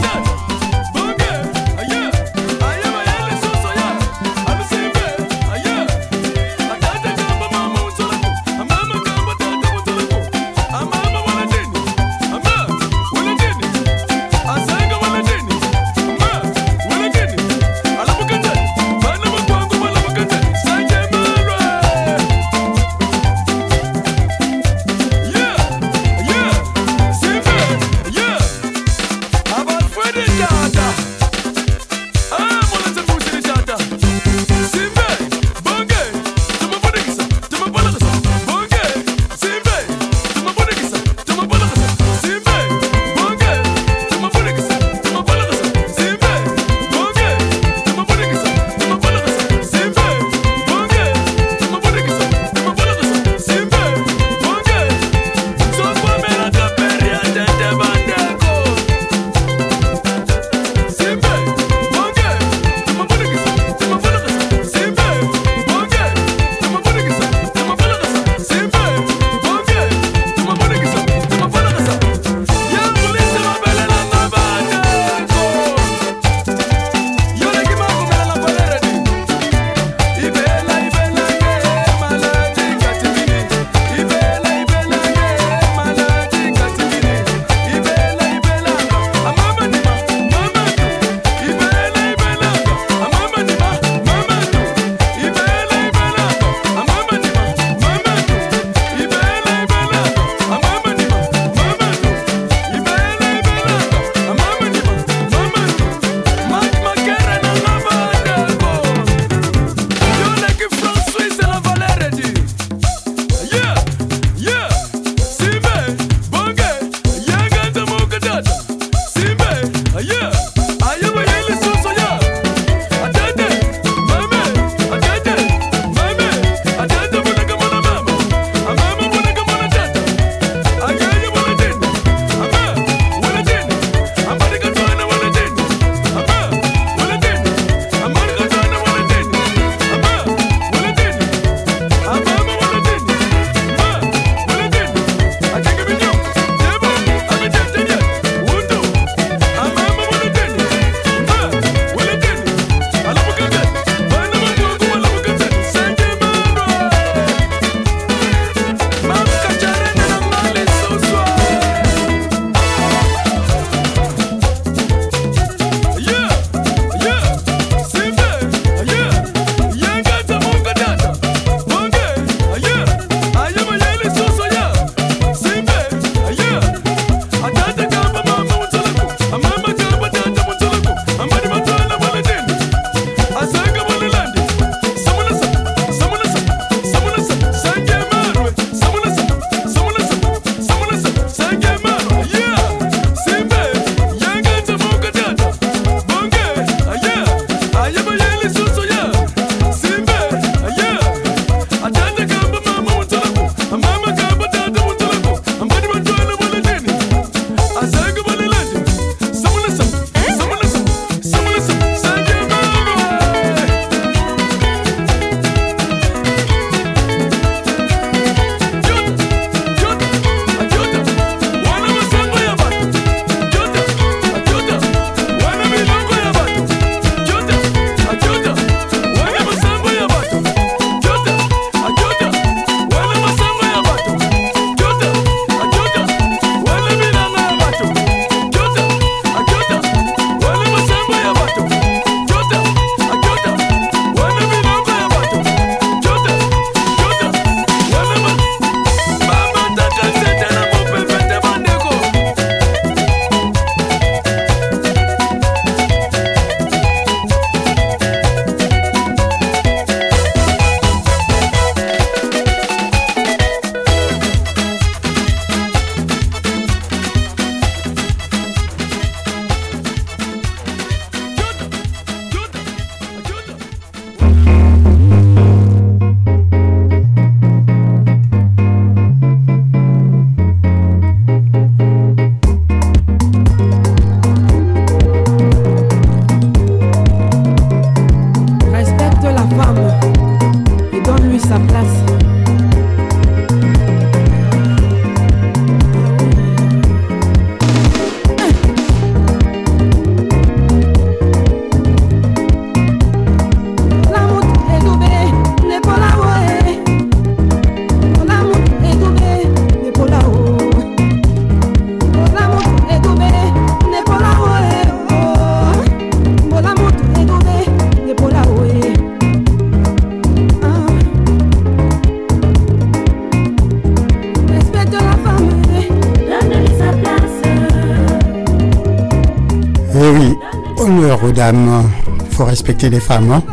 Honneur 331.50 331.64
aux 331.64 331.84
dames. 331.84 331.90
Il 332.30 332.36
faut 332.36 332.46
respecter 332.46 332.90
les 332.90 333.00
femmes. 333.00 333.32
Hein 333.32 333.44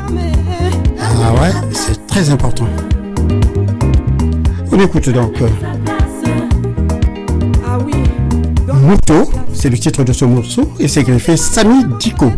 ah 1.22 1.32
ouais, 1.34 1.50
c'est 1.72 2.06
très 2.06 2.30
important. 2.30 2.66
On 4.72 4.78
écoute 4.78 5.08
donc. 5.10 5.34
Oui. 7.86 7.92
Moto, 8.82 9.30
c'est 9.52 9.68
le 9.68 9.78
titre 9.78 10.04
de 10.04 10.12
ce 10.12 10.24
morceau 10.24 10.70
et 10.78 10.88
c'est 10.88 11.02
greffé 11.02 11.36
Sami 11.36 11.84
Diko. 11.98 12.32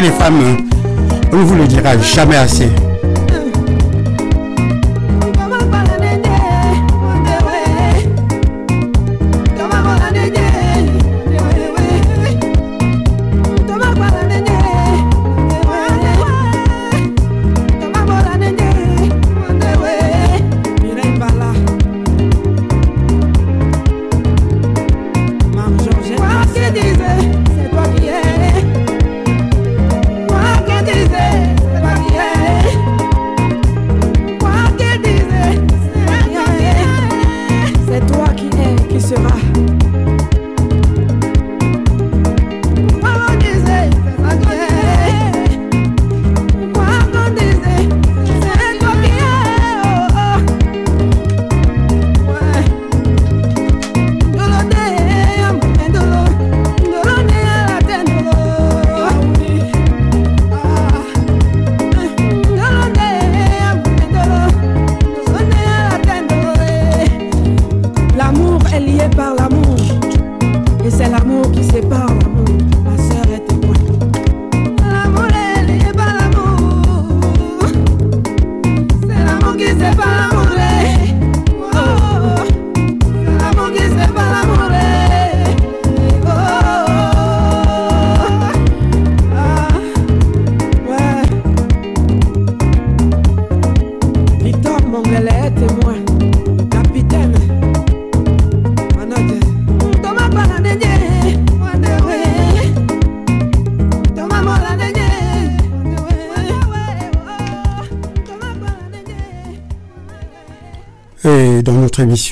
Les 0.00 0.10
femmes. 0.10 0.56
On 1.32 1.36
ne 1.36 1.42
vous 1.42 1.54
le 1.54 1.66
dira 1.66 1.98
jamais 1.98 2.36
assez. 2.36 2.68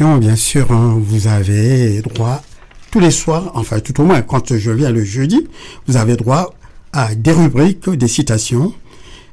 Bien 0.00 0.36
sûr, 0.36 0.72
hein, 0.72 0.98
vous 0.98 1.26
avez 1.26 2.00
droit 2.00 2.42
tous 2.90 3.00
les 3.00 3.10
soirs, 3.10 3.52
enfin 3.54 3.80
tout 3.80 4.00
au 4.00 4.04
moins 4.04 4.22
quand 4.22 4.56
je 4.56 4.70
viens 4.70 4.90
le 4.90 5.04
jeudi, 5.04 5.46
vous 5.86 5.98
avez 5.98 6.16
droit 6.16 6.54
à 6.94 7.14
des 7.14 7.32
rubriques, 7.32 7.90
des 7.90 8.08
citations, 8.08 8.72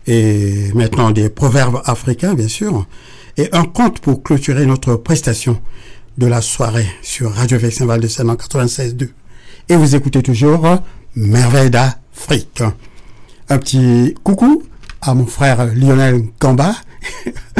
et 0.08 0.69
maintenant 0.75 1.12
des 1.12 1.30
proverbes 1.30 1.82
africains, 1.86 2.34
bien 2.34 2.49
sûr, 2.49 2.86
et 3.38 3.47
un 3.53 3.63
conte 3.63 3.99
pour 3.99 4.23
clôturer 4.23 4.65
notre 4.65 4.95
prestation 4.95 5.58
de 6.17 6.27
la 6.27 6.41
soirée 6.41 6.88
sur 7.01 7.32
Radio 7.32 7.58
Vexin 7.58 7.86
Val 7.86 8.01
de 8.01 8.08
Seine 8.08 8.30
en 8.30 8.36
96.2. 8.36 9.10
Et 9.69 9.75
vous 9.77 9.95
écoutez 9.95 10.21
toujours 10.21 10.67
Merveille 11.15 11.69
d'Afrique. 11.69 12.62
Un 13.47 13.58
petit 13.58 14.15
coucou 14.21 14.63
à 15.01 15.13
mon 15.13 15.27
frère 15.27 15.65
Lionel 15.73 16.25
Gamba, 16.41 16.75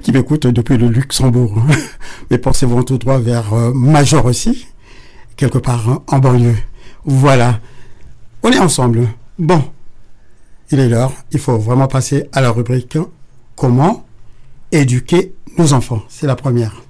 qui 0.02 0.12
m'écoute 0.12 0.46
depuis 0.46 0.76
le 0.76 0.88
Luxembourg. 0.88 1.62
Mais 2.30 2.38
pensez-vous 2.38 2.82
tout 2.82 2.98
droit 2.98 3.18
vers 3.18 3.52
euh, 3.52 3.72
Major 3.72 4.24
aussi, 4.24 4.66
quelque 5.36 5.58
part 5.58 5.88
hein, 5.88 6.02
en 6.06 6.18
banlieue. 6.18 6.56
Voilà. 7.04 7.60
On 8.42 8.50
est 8.50 8.58
ensemble. 8.58 9.08
Bon. 9.38 9.62
Il 10.70 10.78
est 10.78 10.88
l'heure. 10.88 11.12
Il 11.32 11.40
faut 11.40 11.58
vraiment 11.58 11.88
passer 11.88 12.28
à 12.32 12.40
la 12.40 12.50
rubrique 12.50 12.96
Comment 13.56 14.06
éduquer 14.72 15.34
nos 15.58 15.72
enfants. 15.72 16.02
C'est 16.08 16.26
la 16.26 16.36
première. 16.36 16.82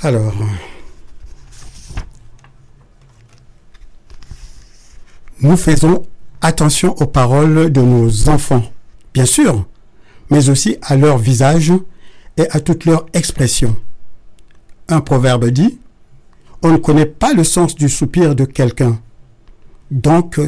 Alors. 0.00 0.34
Nous 5.40 5.56
faisons 5.56 6.06
attention 6.40 6.94
aux 7.00 7.06
paroles 7.06 7.70
de 7.70 7.80
nos 7.82 8.28
enfants, 8.28 8.62
bien 9.12 9.26
sûr, 9.26 9.66
mais 10.34 10.48
aussi 10.48 10.76
à 10.82 10.96
leur 10.96 11.16
visage 11.16 11.72
et 12.36 12.50
à 12.50 12.58
toute 12.58 12.86
leur 12.86 13.06
expression. 13.12 13.76
Un 14.88 15.00
proverbe 15.00 15.46
dit 15.46 15.78
On 16.62 16.72
ne 16.72 16.76
connaît 16.76 17.06
pas 17.06 17.32
le 17.32 17.44
sens 17.44 17.76
du 17.76 17.88
soupir 17.88 18.34
de 18.34 18.44
quelqu'un. 18.44 18.98
Donc, 19.92 20.40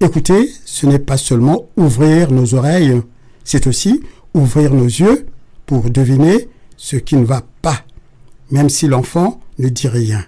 Écouter, 0.00 0.50
ce 0.64 0.86
n'est 0.86 0.98
pas 0.98 1.18
seulement 1.18 1.68
ouvrir 1.76 2.32
nos 2.32 2.54
oreilles, 2.54 3.00
c'est 3.44 3.66
aussi 3.66 4.02
ouvrir 4.32 4.72
nos 4.72 4.86
yeux 4.86 5.26
pour 5.66 5.90
deviner 5.90 6.48
ce 6.76 6.96
qui 6.96 7.16
ne 7.16 7.24
va 7.24 7.42
pas, 7.62 7.84
même 8.50 8.70
si 8.70 8.88
l'enfant 8.88 9.40
ne 9.58 9.68
dit 9.68 9.88
rien. 9.88 10.24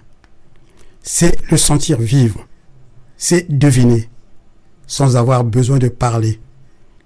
C'est 1.01 1.37
le 1.51 1.57
sentir 1.57 1.99
vivre, 1.99 2.47
c'est 3.17 3.51
deviner, 3.51 4.09
sans 4.85 5.17
avoir 5.17 5.43
besoin 5.43 5.79
de 5.79 5.89
parler, 5.89 6.39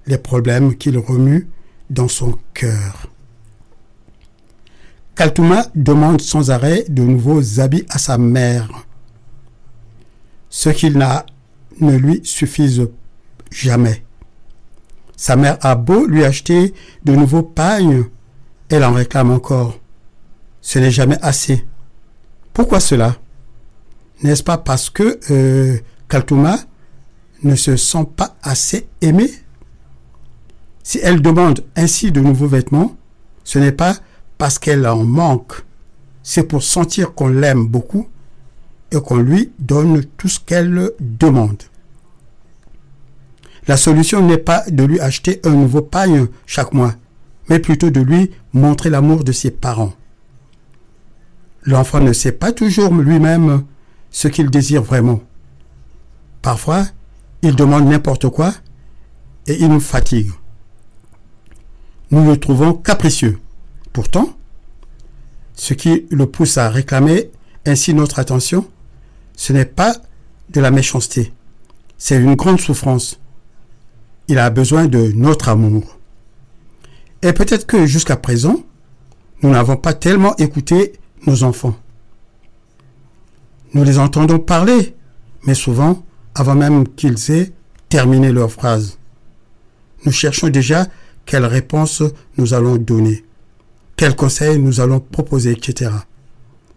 les 0.08 0.18
problèmes 0.18 0.76
qu'il 0.76 0.98
remue 0.98 1.48
dans 1.92 2.08
son 2.08 2.38
cœur. 2.54 3.08
Kaltouma 5.16 5.66
demande 5.76 6.22
sans 6.22 6.50
arrêt 6.50 6.86
de 6.88 7.04
nouveaux 7.04 7.60
habits 7.60 7.86
à 7.90 8.00
sa 8.00 8.18
mère. 8.18 8.88
Ce 10.50 10.70
qu'il 10.70 10.98
n'a 10.98 11.26
ne 11.80 11.96
lui 11.96 12.22
suffisent 12.24 12.90
jamais. 13.52 14.04
Sa 15.18 15.36
mère 15.36 15.58
a 15.62 15.76
beau 15.76 16.06
lui 16.08 16.24
acheter 16.24 16.74
de 17.04 17.14
nouveaux 17.14 17.44
pagnes, 17.44 18.06
elle 18.70 18.84
en 18.84 18.94
réclame 18.94 19.32
encore. 19.32 19.80
Ce 20.62 20.80
n'est 20.80 20.92
jamais 20.92 21.18
assez. 21.22 21.68
Pourquoi 22.54 22.80
cela? 22.80 23.18
N'est-ce 24.24 24.44
pas 24.44 24.58
parce 24.58 24.90
que 24.90 25.20
euh, 25.30 25.78
Kaltouma 26.08 26.58
ne 27.44 27.56
se 27.56 27.76
sent 27.76 28.08
pas 28.16 28.38
assez 28.44 28.88
aimée 29.02 29.32
Si 30.84 31.00
elle 31.02 31.22
demande 31.22 31.64
ainsi 31.76 32.12
de 32.12 32.22
nouveaux 32.22 32.48
vêtements, 32.48 32.96
ce 33.44 33.60
n'est 33.60 33.72
pas 33.72 33.96
parce 34.38 34.60
qu'elle 34.60 34.88
en 34.88 35.04
manque, 35.04 35.64
c'est 36.24 36.44
pour 36.44 36.64
sentir 36.64 37.14
qu'on 37.14 37.28
l'aime 37.28 37.68
beaucoup 37.68 38.08
et 38.92 39.00
qu'on 39.00 39.18
lui 39.18 39.52
donne 39.60 40.04
tout 40.18 40.28
ce 40.28 40.40
qu'elle 40.40 40.92
demande. 41.00 41.64
La 43.68 43.78
solution 43.78 44.26
n'est 44.26 44.38
pas 44.38 44.64
de 44.70 44.84
lui 44.84 45.00
acheter 45.00 45.40
un 45.46 45.52
nouveau 45.52 45.82
pagne 45.82 46.28
chaque 46.46 46.74
mois, 46.74 46.96
mais 47.48 47.60
plutôt 47.60 47.90
de 47.90 48.02
lui 48.02 48.32
montrer 48.54 48.90
l'amour 48.90 49.24
de 49.24 49.32
ses 49.32 49.52
parents. 49.52 49.94
L'enfant 51.64 52.00
ne 52.00 52.12
sait 52.12 52.32
pas 52.32 52.52
toujours 52.52 52.94
lui-même 52.94 53.64
ce 54.10 54.28
qu'il 54.28 54.50
désire 54.50 54.82
vraiment. 54.82 55.22
Parfois, 56.42 56.86
il 57.44 57.56
demande 57.56 57.88
n'importe 57.88 58.30
quoi 58.30 58.52
et 59.46 59.62
il 59.62 59.70
nous 59.70 59.80
fatigue. 59.80 60.32
Nous 62.12 62.26
le 62.26 62.38
trouvons 62.38 62.74
capricieux. 62.74 63.40
Pourtant, 63.94 64.36
ce 65.56 65.74
qui 65.74 66.08
le 66.10 66.26
pousse 66.26 66.58
à 66.58 66.70
réclamer 66.70 67.32
ainsi 67.66 67.94
notre 67.94 68.20
attention, 68.20 68.68
ce 69.36 69.54
n'est 69.54 69.66
pas 69.66 69.96
de 70.50 70.60
la 70.60 70.72
méchanceté, 70.72 71.34
c'est 71.98 72.18
une 72.18 72.36
grande 72.36 72.60
souffrance. 72.60 73.20
Il 74.28 74.38
a 74.40 74.50
besoin 74.50 74.88
de 74.88 75.12
notre 75.16 75.50
amour. 75.50 75.98
Et 77.22 77.34
peut-être 77.34 77.66
que 77.66 77.86
jusqu'à 77.86 78.18
présent, 78.18 78.64
nous 79.42 79.52
n'avons 79.52 79.78
pas 79.78 79.94
tellement 79.94 80.36
écouté 80.38 80.94
nos 81.26 81.44
enfants. 81.44 81.76
Nous 83.74 83.84
les 83.84 84.00
entendons 84.00 84.40
parler, 84.40 84.96
mais 85.46 85.54
souvent 85.54 86.04
avant 86.36 86.56
même 86.56 86.88
qu'ils 86.88 87.32
aient 87.32 87.52
terminé 87.90 88.32
leur 88.32 88.52
phrase. 88.52 88.98
Nous 90.06 90.12
cherchons 90.12 90.50
déjà 90.50 90.88
quelle 91.32 91.46
réponse 91.46 92.04
nous 92.38 92.54
allons 92.54 92.76
donner, 92.76 93.24
quels 93.96 94.18
conseils 94.18 94.60
nous 94.60 94.82
allons 94.82 95.00
proposer, 95.00 95.52
etc. 95.52 95.90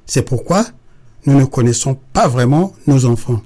C'est 0.06 0.22
pourquoi 0.22 0.64
nous 1.26 1.36
ne 1.36 1.44
connaissons 1.44 1.98
pas 2.12 2.28
vraiment 2.28 2.72
nos 2.86 3.04
enfants. 3.04 3.42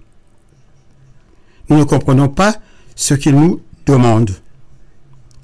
Nous 1.70 1.78
ne 1.78 1.84
comprenons 1.84 2.28
pas 2.28 2.56
ce 2.94 3.14
qu'ils 3.14 3.36
nous 3.36 3.62
demandent. 3.86 4.36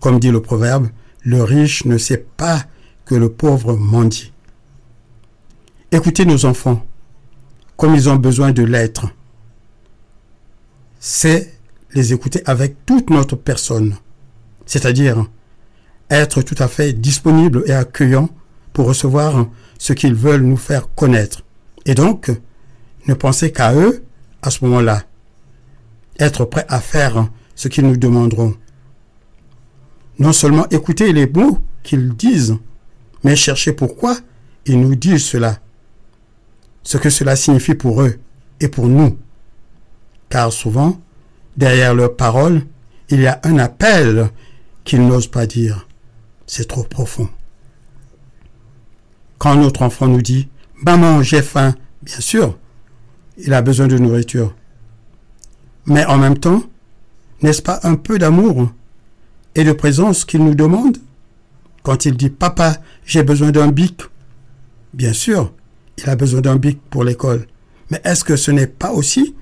Comme 0.01 0.21
dit 0.21 0.31
le 0.31 0.43
proverbe, 0.43 0.89
le 1.23 1.43
riche 1.43 1.87
ne 1.87 1.97
sait 1.97 2.27
pas 2.37 2.67
que 3.07 3.15
le 3.15 3.31
pauvre 3.31 3.75
mendie. 3.75 4.35
Écoutez 5.93 6.27
nos 6.27 6.45
enfants, 6.45 6.85
comme 7.79 7.95
ils 7.95 8.11
ont 8.11 8.17
besoin 8.17 8.53
de 8.53 8.65
l'être. 8.65 9.07
C'est 11.01 11.55
les 11.95 12.13
écouter 12.13 12.43
avec 12.45 12.85
toute 12.85 13.09
notre 13.09 13.37
personne, 13.37 13.97
c'est-à-dire 14.67 15.27
être 16.11 16.43
tout 16.43 16.57
à 16.59 16.69
fait 16.69 16.93
disponible 16.93 17.63
et 17.67 17.73
accueillant 17.73 18.29
pour 18.73 18.87
recevoir 18.87 19.47
ce 19.79 19.93
qu'ils 19.93 20.15
veulent 20.15 20.43
nous 20.43 20.57
faire 20.57 20.93
connaître. 20.95 21.43
Et 21.87 21.95
donc, 21.95 22.31
ne 23.07 23.15
penser 23.15 23.53
qu'à 23.53 23.75
eux 23.75 24.05
à 24.43 24.51
ce 24.51 24.65
moment-là. 24.65 25.03
Être 26.19 26.45
prêt 26.45 26.67
à 26.69 26.81
faire 26.81 27.29
ce 27.55 27.69
qu'ils 27.69 27.87
nous 27.87 27.97
demanderont. 27.97 28.55
Non 30.19 30.33
seulement 30.33 30.69
écouter 30.69 31.13
les 31.13 31.27
mots 31.27 31.59
qu'ils 31.83 32.15
disent, 32.15 32.57
mais 33.25 33.37
chercher 33.37 33.73
pourquoi 33.73 34.17
ils 34.67 34.81
nous 34.81 34.95
disent 34.95 35.25
cela. 35.25 35.59
Ce 36.83 36.99
que 36.99 37.11
cela 37.11 37.37
signifie 37.37 37.75
pour 37.75 38.03
eux 38.03 38.19
et 38.61 38.69
pour 38.69 38.87
nous. 38.87 39.19
Car 40.29 40.53
souvent, 40.53 41.01
derrière 41.57 41.95
leurs 41.95 42.17
paroles, 42.17 42.63
il 43.09 43.21
y 43.21 43.27
a 43.27 43.41
un 43.45 43.59
appel 43.59 44.31
qu'ils 44.85 45.07
n'osent 45.07 45.29
pas 45.29 45.47
dire. 45.47 45.87
C'est 46.47 46.69
trop 46.69 46.83
profond. 46.83 47.29
Quand 49.39 49.57
notre 49.57 49.83
enfant 49.83 50.09
nous 50.09 50.23
dit 50.23 50.49
Maman, 50.83 51.23
j'ai 51.23 51.43
faim, 51.43 51.75
bien 52.03 52.21
sûr, 52.21 52.59
il 53.39 53.53
a 53.53 53.63
besoin 53.63 53.87
de 53.87 53.99
nourriture. 53.99 54.55
Mais 55.87 56.05
en 56.07 56.19
même 56.19 56.39
temps, 56.39 56.63
n'est-ce 57.43 57.63
pas 57.63 57.81
un 57.83 57.95
peu 57.95 58.19
d'amour 58.19 58.71
et 59.55 59.65
de 59.65 59.73
présence 59.73 60.25
qu'il 60.25 60.45
nous 60.45 60.55
demande 60.55 60.99
Quand 61.83 62.07
il 62.07 62.17
dit 62.17 62.31
Papa, 62.31 62.79
j'ai 63.05 63.23
besoin 63.23 63.51
d'un 63.51 63.69
bic, 63.69 64.03
bien 64.93 65.13
sûr, 65.13 65.53
il 65.99 66.09
a 66.09 66.17
besoin 66.17 66.41
d'un 66.41 66.57
bic 66.57 66.81
pour 66.91 67.05
l'école. 67.05 67.47
Mais 67.91 68.01
est-ce 68.05 68.25
que 68.25 68.37
ce 68.37 68.51
n'est 68.51 68.67
pas 68.67 68.93
aussi 68.93 69.35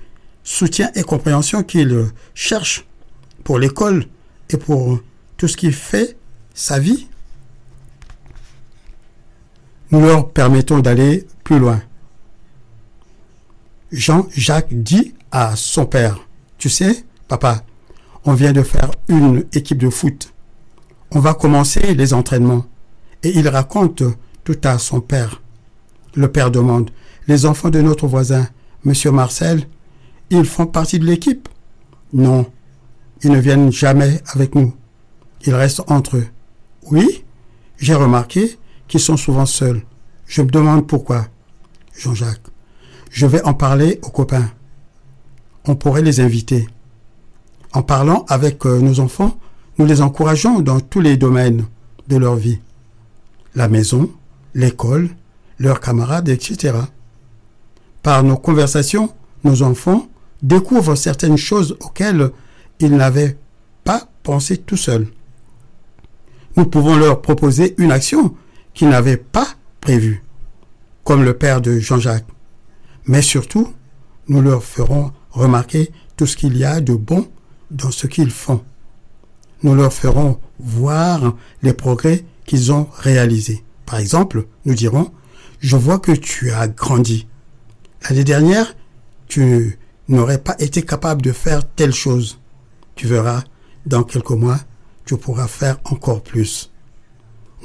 soutien 0.43 0.91
et 0.95 1.03
compréhension 1.03 1.63
qu'il 1.63 2.05
cherche 2.33 2.85
pour 3.43 3.59
l'école 3.59 4.05
et 4.49 4.57
pour 4.57 4.99
tout 5.37 5.47
ce 5.47 5.57
qui 5.57 5.71
fait 5.71 6.17
sa 6.53 6.79
vie 6.79 7.07
Nous 9.91 10.01
leur 10.01 10.29
permettons 10.29 10.79
d'aller 10.79 11.27
plus 11.43 11.59
loin. 11.59 11.81
Jean-Jacques 13.91 14.73
dit 14.73 15.13
à 15.31 15.55
son 15.55 15.85
père, 15.85 16.27
tu 16.57 16.69
sais, 16.69 17.05
papa, 17.27 17.63
on 18.25 18.33
vient 18.33 18.53
de 18.53 18.63
faire 18.63 18.91
une 19.07 19.45
équipe 19.53 19.77
de 19.77 19.89
foot. 19.89 20.33
On 21.11 21.19
va 21.19 21.33
commencer 21.33 21.93
les 21.93 22.13
entraînements. 22.13 22.65
Et 23.21 23.37
il 23.37 23.47
raconte 23.47 24.03
tout 24.43 24.57
à 24.63 24.77
son 24.79 24.99
père. 24.99 25.41
Le 26.15 26.31
père 26.31 26.51
demande, 26.51 26.89
les 27.27 27.45
enfants 27.45 27.69
de 27.69 27.81
notre 27.81 28.07
voisin, 28.07 28.47
monsieur 28.83 29.11
Marcel, 29.11 29.67
ils 30.29 30.45
font 30.45 30.65
partie 30.65 30.99
de 30.99 31.05
l'équipe 31.05 31.47
Non, 32.13 32.45
ils 33.23 33.31
ne 33.31 33.39
viennent 33.39 33.71
jamais 33.71 34.21
avec 34.27 34.55
nous. 34.55 34.73
Ils 35.45 35.53
restent 35.53 35.83
entre 35.87 36.17
eux. 36.17 36.27
Oui, 36.93 37.25
j'ai 37.79 37.95
remarqué 37.95 38.59
qu'ils 38.87 38.99
sont 38.99 39.17
souvent 39.17 39.47
seuls. 39.47 39.81
Je 40.27 40.43
me 40.43 40.51
demande 40.51 40.85
pourquoi. 40.85 41.25
Jean-Jacques, 41.97 42.45
je 43.09 43.25
vais 43.25 43.41
en 43.41 43.55
parler 43.55 43.99
aux 44.03 44.11
copains. 44.11 44.51
On 45.65 45.75
pourrait 45.75 46.03
les 46.03 46.19
inviter. 46.19 46.69
En 47.73 47.81
parlant 47.81 48.25
avec 48.29 48.63
euh, 48.67 48.79
nos 48.79 48.99
enfants, 48.99 49.39
nous 49.79 49.87
les 49.87 50.01
encourageons 50.01 50.59
dans 50.59 50.79
tous 50.79 51.01
les 51.01 51.17
domaines 51.17 51.65
de 52.09 52.17
leur 52.17 52.35
vie. 52.35 52.59
La 53.55 53.67
maison, 53.67 54.11
l'école, 54.53 55.09
leurs 55.57 55.79
camarades, 55.79 56.29
etc. 56.29 56.77
Par 58.03 58.23
nos 58.23 58.37
conversations, 58.37 59.11
nos 59.43 59.63
enfants 59.63 60.09
découvrent 60.43 60.95
certaines 60.95 61.37
choses 61.37 61.75
auxquelles 61.79 62.29
ils 62.79 62.95
n'avaient 62.95 63.35
pas 63.83 64.07
pensé 64.21 64.57
tout 64.57 64.77
seuls. 64.77 65.07
Nous 66.55 66.65
pouvons 66.65 66.95
leur 66.95 67.21
proposer 67.21 67.75
une 67.77 67.91
action 67.91 68.35
qu'ils 68.73 68.89
n'avaient 68.89 69.17
pas 69.17 69.47
prévue, 69.81 70.23
comme 71.03 71.23
le 71.23 71.33
père 71.33 71.61
de 71.61 71.79
Jean-Jacques. 71.79 72.27
Mais 73.05 73.21
surtout, 73.21 73.73
nous 74.27 74.41
leur 74.41 74.63
ferons 74.63 75.11
remarquer 75.31 75.91
tout 76.15 76.25
ce 76.25 76.37
qu'il 76.37 76.57
y 76.57 76.63
a 76.63 76.79
de 76.79 76.93
bon 76.93 77.27
dans 77.71 77.91
ce 77.91 78.07
qu'ils 78.07 78.31
font. 78.31 78.63
Nous 79.63 79.75
leur 79.75 79.93
ferons 79.93 80.39
voir 80.59 81.35
les 81.61 81.73
progrès 81.73 82.23
qu'ils 82.45 82.71
ont 82.71 82.87
réalisés. 82.93 83.63
Par 83.85 83.99
exemple, 83.99 84.45
nous 84.65 84.75
dirons, 84.75 85.11
je 85.59 85.75
vois 85.75 85.99
que 85.99 86.11
tu 86.11 86.51
as 86.51 86.67
grandi. 86.67 87.27
L'année 88.03 88.23
dernière, 88.23 88.75
tu 89.27 89.79
n'aurais 90.07 90.37
pas 90.37 90.55
été 90.59 90.81
capable 90.81 91.21
de 91.21 91.31
faire 91.31 91.67
telle 91.67 91.93
chose. 91.93 92.39
Tu 92.95 93.07
verras, 93.07 93.43
dans 93.85 94.03
quelques 94.03 94.31
mois, 94.31 94.59
tu 95.05 95.17
pourras 95.17 95.47
faire 95.47 95.79
encore 95.85 96.21
plus. 96.21 96.71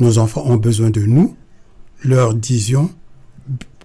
Nos 0.01 0.19
enfants 0.19 0.45
ont 0.47 0.57
besoin 0.57 0.91
de 0.91 1.03
nous. 1.03 1.37
Leur 2.05 2.35
disions 2.35 2.91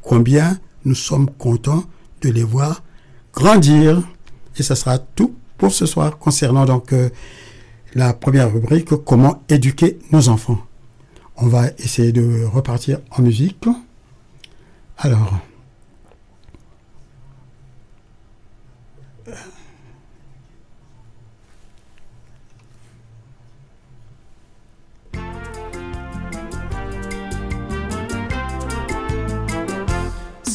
combien 0.01 0.60
nous 0.86 0.95
sommes 0.95 1.30
contents 1.30 1.84
de 2.22 2.30
les 2.30 2.43
voir 2.43 2.84
grandir. 3.34 4.01
Et 4.58 4.64
ce 4.64 4.76
sera 4.76 4.99
tout 4.99 5.36
pour 5.58 5.72
ce 5.72 5.86
soir 5.86 6.18
concernant 6.18 6.66
donc 6.66 6.93
euh, 6.93 7.10
la 7.95 8.14
première 8.14 8.51
rubrique 8.51 8.89
comment 9.06 9.43
éduquer 9.49 9.97
nos 10.12 10.30
enfants. 10.30 10.60
On 11.38 11.47
va 11.47 11.70
essayer 11.80 12.12
de 12.12 12.45
repartir 12.45 12.99
en 13.12 13.24
musique. 13.24 13.66
Alors. 14.97 15.39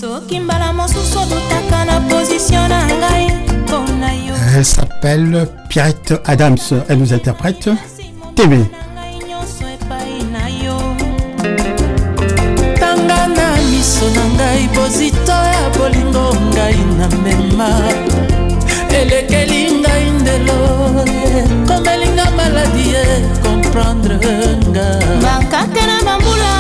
Soki 0.01 0.41
mbala 0.41 0.73
mosusu 0.73 1.19
odutaka 1.19 1.85
na 1.85 2.01
pozisio 2.01 2.69
na 2.69 2.87
ngai 2.87 3.27
mpona 3.63 4.13
yo 4.27 4.35
Elle 4.55 4.65
s'appelle 4.65 5.49
Pierrette 5.69 6.15
Adams. 6.25 6.73
Elle 6.89 6.99
nous 6.99 7.13
interprète 7.13 7.69
TV. 8.37 8.57
nyonso 9.29 9.65
epai 9.75 10.23
na 10.33 10.45
yo 10.65 10.79
tanga 12.81 13.27
na 13.39 13.49
miso 13.71 14.07
na 14.17 14.25
ngai 14.37 14.69
bozito 14.75 15.39
ya 15.55 15.65
bolingo 15.77 16.27
ngai 16.53 16.79
na 16.99 17.07
mema 17.25 17.71
elekeli 19.01 19.63
ngai 19.81 20.11
ndelo 20.21 20.59
komelinga 21.69 22.27
maladi 22.37 22.85
ye 22.95 23.05
komprendre 23.43 24.17
nga 24.71 24.87
bakake 25.25 25.83
na 25.91 25.99
bambula 26.07 26.53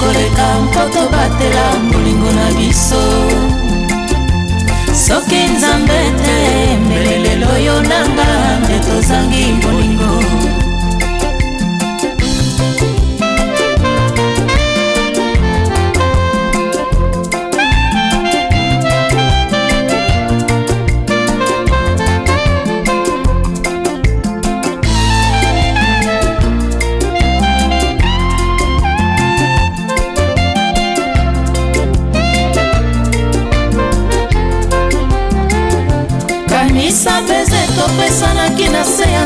koleka 0.00 0.46
mpo 0.62 0.80
tobatela 0.94 1.64
bolingo 1.90 2.30
na 2.32 2.46
biso. 2.56 3.02
Soki 5.06 5.40
nzambe 5.56 6.00
te 6.22 6.76
mbele 6.76 7.18
lelo 7.18 7.58
yo 7.58 7.82
nanga 7.82 8.58
nde 8.64 8.78
tozangi 8.78 9.44
bolingo 9.62 10.27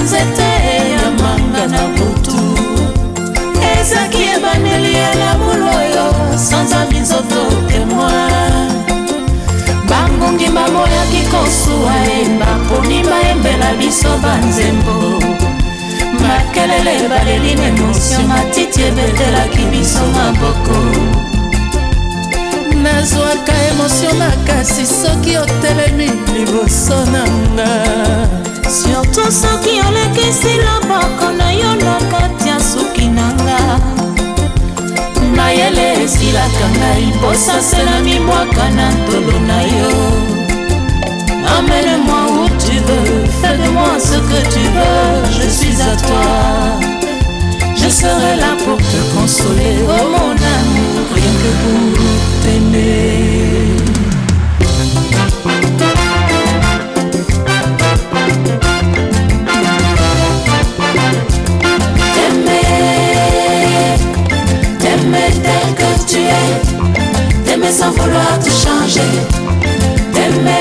nzete 0.04 0.50
ya 0.94 1.10
manga 1.20 1.66
na 1.66 1.82
butu 1.94 2.42
ezaki 3.72 4.22
ebandeli 4.36 4.94
ya 4.94 5.14
lamulo 5.14 5.66
oyo 5.80 6.06
sanza 6.36 6.86
minzoto 6.90 7.42
temoin 7.68 8.72
bangungi 9.88 10.48
bamoyaki 10.56 11.22
kosuwa 11.30 11.94
ye 12.08 12.18
baponi 12.40 13.02
bayembela 13.10 13.74
biso 13.78 14.12
banzembo 14.22 15.22
makelele 16.22 17.08
baleli 17.08 17.54
na 17.54 17.66
emotio 17.66 18.20
matiti 18.28 18.82
ebetelaki 18.82 19.64
biso 19.70 20.04
maboko. 20.16 20.76
Nazwaka 22.82 23.52
emotio 23.70 24.12
makasi 24.20 24.86
soki 24.86 25.36
otelemi 25.36 26.10
liboso 26.34 27.04
na 27.12 27.24
nga 27.54 28.51
surtout 28.72 29.30
soki 29.30 29.80
olekisi 29.88 30.52
loboko 30.64 31.32
na 31.38 31.52
yo 31.52 31.72
lokoti 31.84 32.48
ya 32.48 32.58
suki 32.60 33.08
na 33.08 33.26
nga 33.34 33.60
mayele 35.36 35.86
esilaka 36.04 36.66
ngai 36.78 37.12
posase 37.20 37.76
na 37.84 38.00
mibwaka 38.00 38.66
na 38.76 38.86
ntolo 38.90 39.38
na 39.48 39.58
yo 39.62 39.92
Emmène-moi 41.58 42.22
où 42.38 42.48
tu 42.64 42.76
veux, 42.86 43.24
fais 43.40 43.56
de 43.58 43.68
moi 43.72 43.92
ce 43.98 44.16
que 44.30 44.40
tu 44.54 44.64
veux, 44.76 45.16
je 45.38 45.46
suis 45.48 45.76
à 45.82 45.94
toi. 46.06 46.30
Je 47.76 47.88
serai 47.90 48.36
là 48.36 48.52
pour 48.64 48.78
te 48.78 49.00
consoler, 49.14 49.74
oh 49.82 50.04
mon 50.14 50.32
amour, 50.32 51.04
rien 51.14 51.34
que 51.42 51.50
pour. 51.62 52.04
T'aimer, 52.42 53.31
t'aimer 67.62 67.72
sans 67.72 67.90
vouloir 67.90 68.38
te 68.38 68.50
changer. 68.50 69.00
T'aimer, 70.12 70.52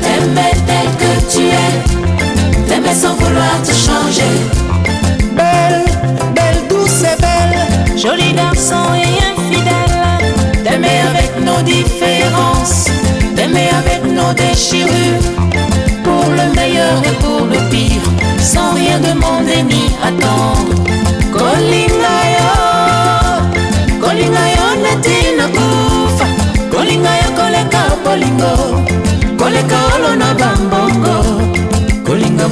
t'aimer 0.00 0.52
tel 0.66 0.88
que 0.98 1.32
tu 1.32 1.46
es, 1.46 2.68
t'aimer 2.68 2.94
sans 2.94 3.14
vouloir 3.14 3.62
te 3.62 3.72
changer. 3.72 4.34
Belle, 5.34 5.84
belle, 6.34 6.68
douce 6.68 7.02
et 7.02 7.20
belle, 7.20 7.98
joli 7.98 8.32
garçon 8.32 8.94
et 8.94 9.32
infidèle 9.32 9.64
t'aimer 10.62 11.00
avec 11.10 11.32
nos 11.44 11.62
différences, 11.62 12.86
t'aimer 13.36 13.68
avec 13.70 14.04
nos 14.04 14.32
déchirures, 14.34 15.24
pour 16.02 16.30
le 16.30 16.54
meilleur 16.54 17.02
et 17.04 17.16
pour 17.24 17.46
le 17.46 17.58
pire, 17.70 18.02
sans 18.40 18.74
rien 18.74 18.98
demander 18.98 19.62
ni 19.62 19.84
attendre. 20.02 20.74
Kolinga 21.32 22.03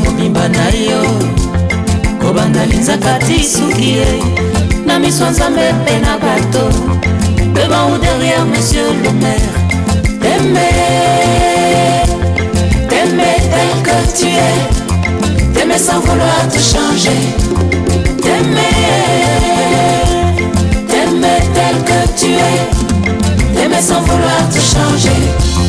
mobimba 0.05 0.49
na 0.49 0.71
yo, 0.71 1.03
bato. 6.19 6.65
devant 7.55 7.95
ou 7.95 7.99
derrière 7.99 8.45
monsieur 8.47 8.85
le. 9.03 9.13
T'aimer, 10.21 10.63
t'aimer 12.89 13.37
tel 13.53 13.83
que 13.83 14.19
tu 14.19 14.27
es, 14.27 15.53
t'aimer 15.55 15.79
sans 15.79 16.01
vouloir 16.01 16.49
te 16.51 16.59
changer. 16.59 17.21
T'aimer, 18.23 18.75
t'aimer 20.89 21.41
tel 21.55 21.77
tu 22.17 22.33
es, 22.33 23.55
t'aimer 23.55 23.81
sans 23.81 24.01
vouloir 24.01 24.49
te 24.51 24.59
changer. 24.59 25.62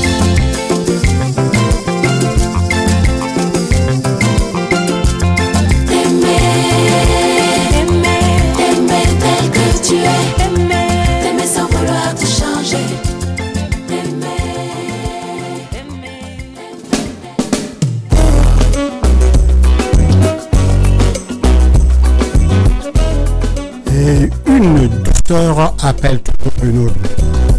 Appelle 25.36 26.20
toujours 26.22 26.64
une 26.64 26.86
autre. 26.86 27.53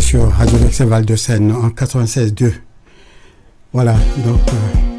Sur 0.00 0.30
Radio 0.30 0.58
Lexeval 0.58 1.04
de 1.04 1.16
Seine 1.16 1.52
en 1.52 1.68
96.2. 1.68 2.52
Voilà, 3.72 3.94
donc. 4.24 4.40
euh, 4.48 4.98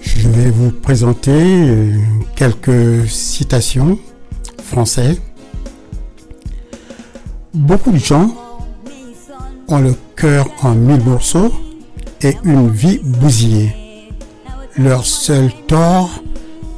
je 0.00 0.28
vais 0.28 0.50
vous 0.50 0.70
présenter 0.70 1.30
euh, 1.32 1.96
quelques 2.36 3.08
citations 3.08 3.98
françaises. 4.62 5.20
Beaucoup 7.54 7.92
de 7.92 7.98
gens 7.98 8.34
ont 9.68 9.78
le 9.78 9.94
cœur 10.16 10.46
en 10.62 10.74
mille 10.74 11.02
morceaux 11.02 11.52
et 12.22 12.36
une 12.44 12.70
vie 12.70 13.00
bousillée. 13.02 13.81
Leur 14.78 15.04
seul 15.04 15.52
tort, 15.66 16.22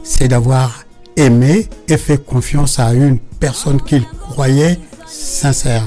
c'est 0.03 0.29
d'avoir 0.29 0.85
aimé 1.17 1.69
et 1.89 1.97
fait 1.97 2.25
confiance 2.25 2.81
à 2.81 2.93
une 2.93 3.19
personne 3.19 3.81
qu'ils 3.81 4.07
croyaient 4.07 4.81
sincère. 5.07 5.87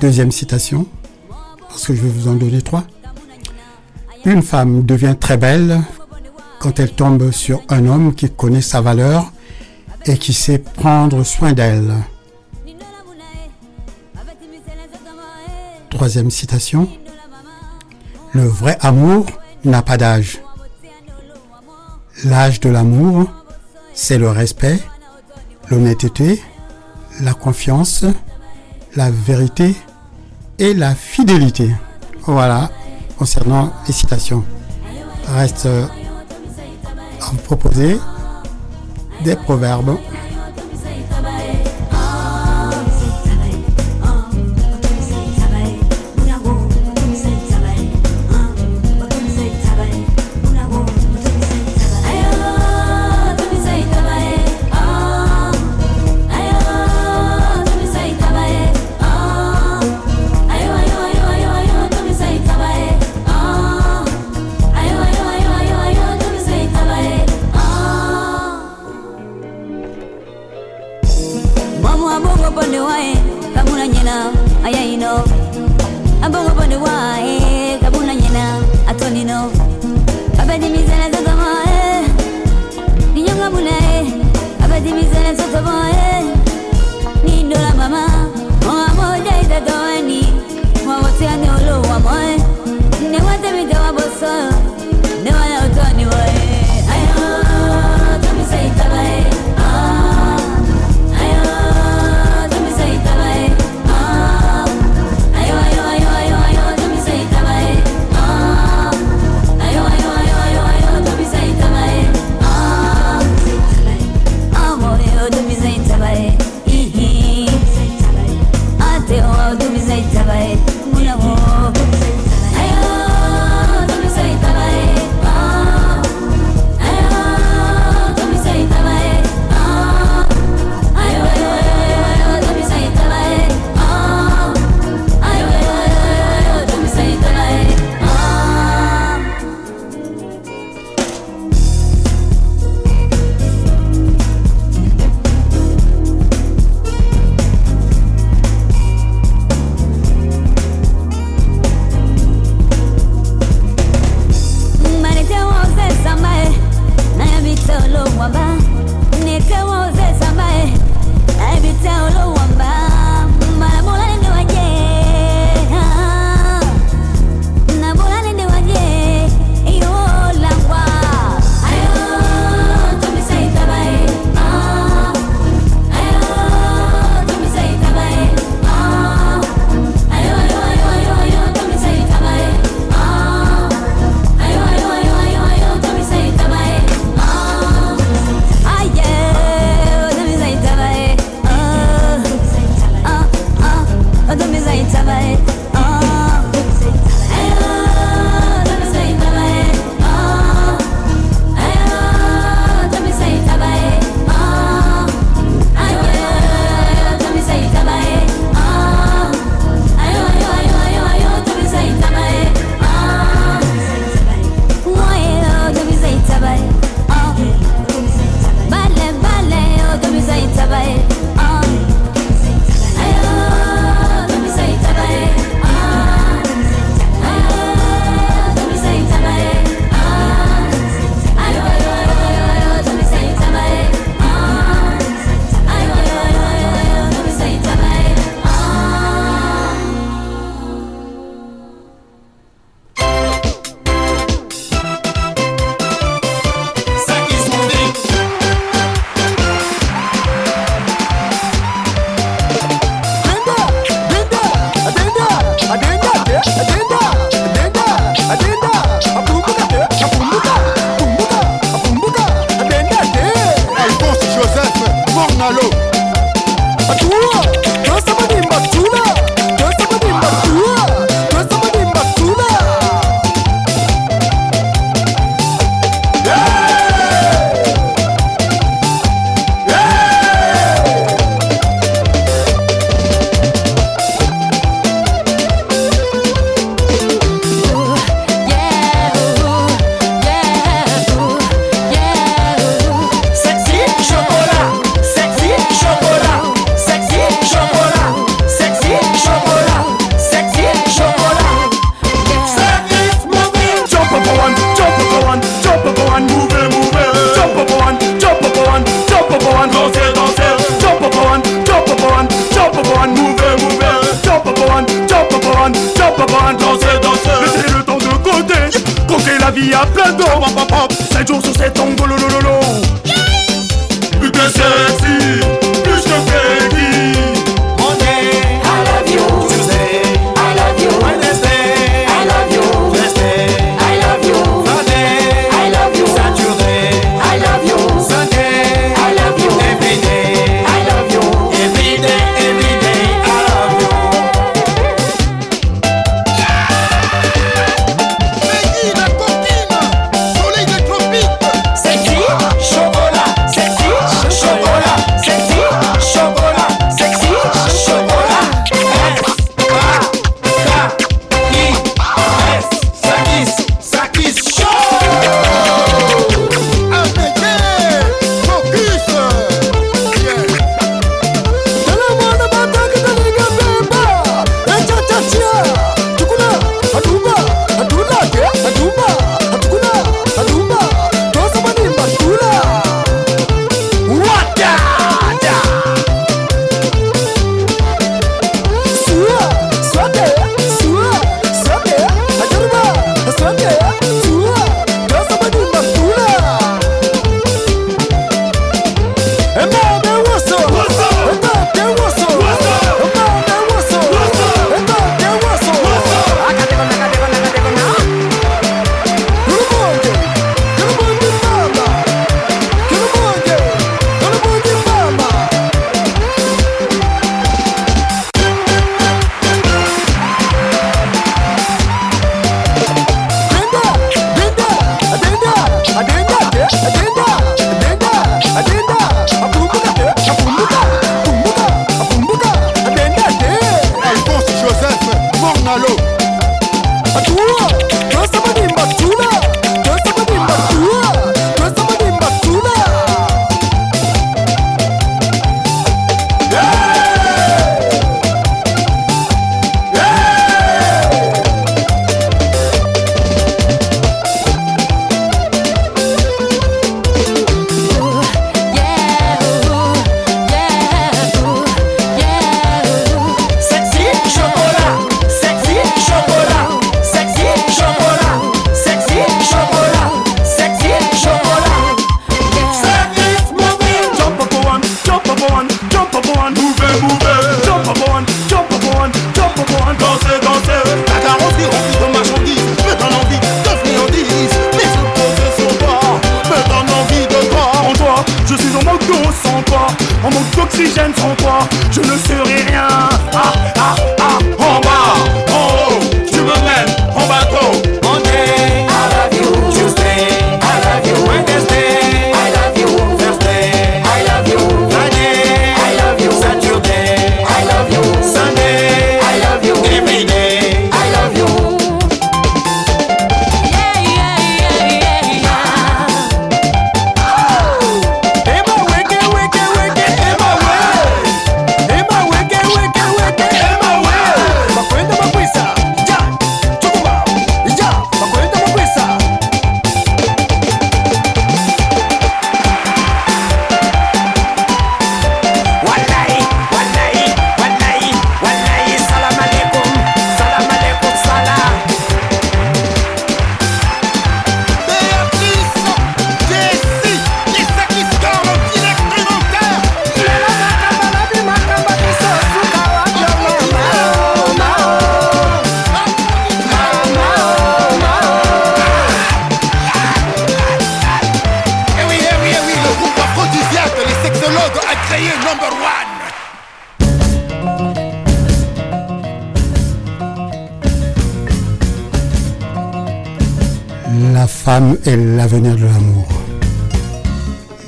Deuxième 0.00 0.32
citation, 0.32 0.86
parce 1.68 1.86
que 1.86 1.94
je 1.94 2.02
vais 2.02 2.08
vous 2.08 2.28
en 2.28 2.34
donner 2.34 2.62
trois. 2.62 2.84
Une 4.24 4.42
femme 4.42 4.84
devient 4.84 5.16
très 5.18 5.38
belle 5.38 5.80
quand 6.58 6.78
elle 6.78 6.92
tombe 6.92 7.30
sur 7.30 7.62
un 7.70 7.86
homme 7.86 8.14
qui 8.14 8.28
connaît 8.28 8.60
sa 8.60 8.82
valeur 8.82 9.32
et 10.04 10.18
qui 10.18 10.34
sait 10.34 10.58
prendre 10.58 11.24
soin 11.24 11.52
d'elle. 11.52 11.94
Troisième 16.00 16.30
citation. 16.30 16.88
Le 18.32 18.46
vrai 18.46 18.78
amour 18.80 19.26
n'a 19.66 19.82
pas 19.82 19.98
d'âge. 19.98 20.40
L'âge 22.24 22.58
de 22.60 22.70
l'amour, 22.70 23.26
c'est 23.92 24.16
le 24.16 24.30
respect, 24.30 24.80
l'honnêteté, 25.68 26.42
la 27.20 27.34
confiance, 27.34 28.06
la 28.96 29.10
vérité 29.10 29.74
et 30.58 30.72
la 30.72 30.94
fidélité. 30.94 31.70
Voilà, 32.22 32.70
concernant 33.18 33.70
les 33.86 33.92
citations. 33.92 34.42
Reste 35.28 35.66
euh, 35.66 35.84
à 37.20 37.26
vous 37.26 37.36
proposer 37.44 37.98
des 39.22 39.36
proverbes. 39.36 39.98
upande 72.60 72.80
wae 72.80 73.16
kama 73.54 73.70
unanyena 73.72 74.32
aya 74.64 74.84
ino 74.84 75.24
abongo 76.22 76.48
upande 76.52 76.76
wae 76.76 77.78
kama 77.82 77.98
unanyena 77.98 78.58
atonino 78.88 79.50
abadimizana 80.42 81.10
zotomae 81.10 82.04
ninyonga 83.14 83.50
munae 83.50 84.12
abadimizana 84.64 85.34
zotomae 85.34 86.24
nindola 87.24 87.74
mama. 87.74 88.08
Mwa 88.64 88.88
moja 88.94 89.40
itatoani 89.42 90.28
mwa 90.84 90.96
wote 90.96 91.28
aneolowa 91.28 91.98
moe. 92.00 92.36
Newatemidawaboso 93.10 94.52
newanaotoni 95.24 96.06
wae 96.06 96.49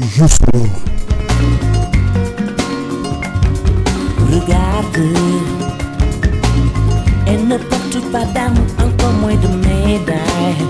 jusqu'au 0.08 0.66
Regarde. 4.30 4.98
Elle 7.26 7.46
ne 7.46 7.56
porte 7.58 8.00
pas 8.10 8.24
d'armes, 8.26 8.54
encore 8.78 9.12
moins 9.20 9.34
de 9.34 9.48
médailles. 9.48 10.66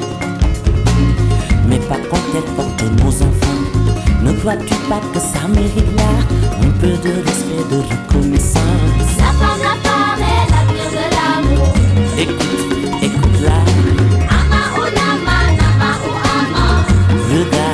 Mais 1.69 1.79
par 1.79 2.01
contre 2.09 2.35
elle 2.35 2.55
porte 2.55 2.83
nos 3.01 3.23
enfants. 3.23 3.63
Ne 4.23 4.33
crois-tu 4.33 4.75
pas 4.89 5.01
que 5.13 5.21
ça 5.21 5.49
mérite 5.49 5.97
là 5.97 6.13
Un 6.63 6.71
peu 6.81 6.89
de 6.89 7.15
respect, 7.25 7.65
de 7.71 7.79
reconnaissance. 7.79 8.63
Sa 9.17 9.33
femme 9.39 9.63
la 9.63 9.77
femme 9.89 10.23
est 10.23 10.47
l'avenir 10.53 10.89
de 10.91 11.07
l'amour. 11.17 11.69
Écoute, 12.19 12.65
écoute-la. 13.03 13.59
Ama 14.29 14.63
ou 14.77 14.85
lama, 14.99 15.39
nama 15.59 15.91
ou 16.07 16.15
ama. 16.35 16.85
Regarde. 17.31 17.72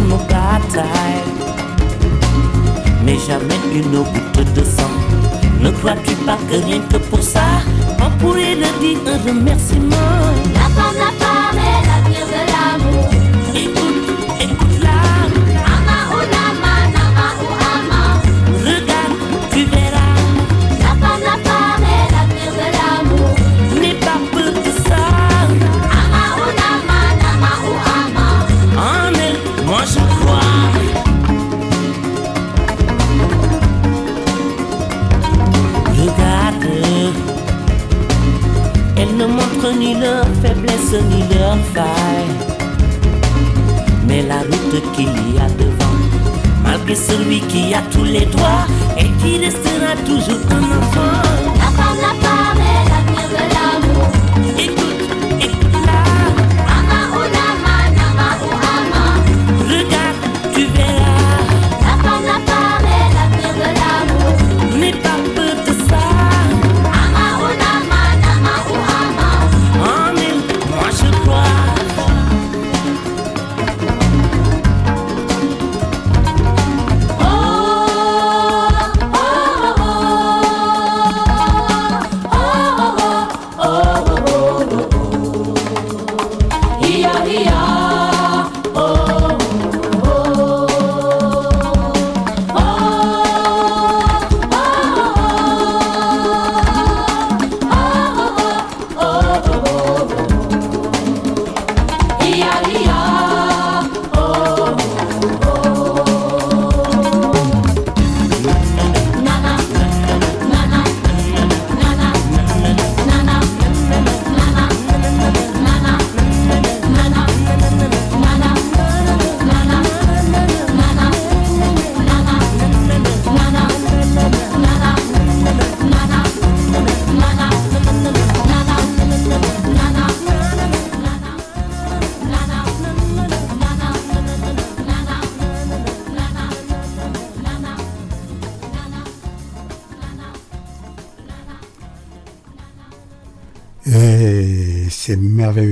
Nos 0.00 0.18
batailles. 0.18 1.24
Mais 3.04 3.18
jamais 3.26 3.60
une 3.74 4.02
goutte 4.02 4.52
de 4.54 4.64
sang. 4.64 4.94
Ne 5.60 5.70
crois-tu 5.70 6.14
pas 6.26 6.38
que 6.48 6.56
rien 6.64 6.80
que 6.90 6.98
pour 6.98 7.22
ça, 7.22 7.46
on 8.00 8.10
pourrait 8.18 8.54
leur 8.54 8.72
dire 8.80 8.98
un 9.06 9.18
remerciement? 9.28 9.96
La 10.54 10.68
femme, 10.74 10.98
la 10.98 11.24
femme 11.24 11.45
ni 39.86 39.94
leur 39.94 40.26
faiblesse 40.42 41.00
ni 41.10 41.20
leur 41.34 41.56
faille. 41.72 42.34
Mais 44.06 44.22
la 44.22 44.40
route 44.40 44.82
qu'il 44.94 45.14
y 45.34 45.38
a 45.38 45.48
devant, 45.62 45.98
malgré 46.64 46.96
celui 46.96 47.40
qui 47.42 47.72
a 47.72 47.82
tous 47.92 48.04
les 48.04 48.26
droits 48.26 48.66
et 48.98 49.08
qui 49.20 49.38
restera 49.38 49.94
toujours 50.04 50.42
un 50.50 50.64
enfant. 50.78 51.55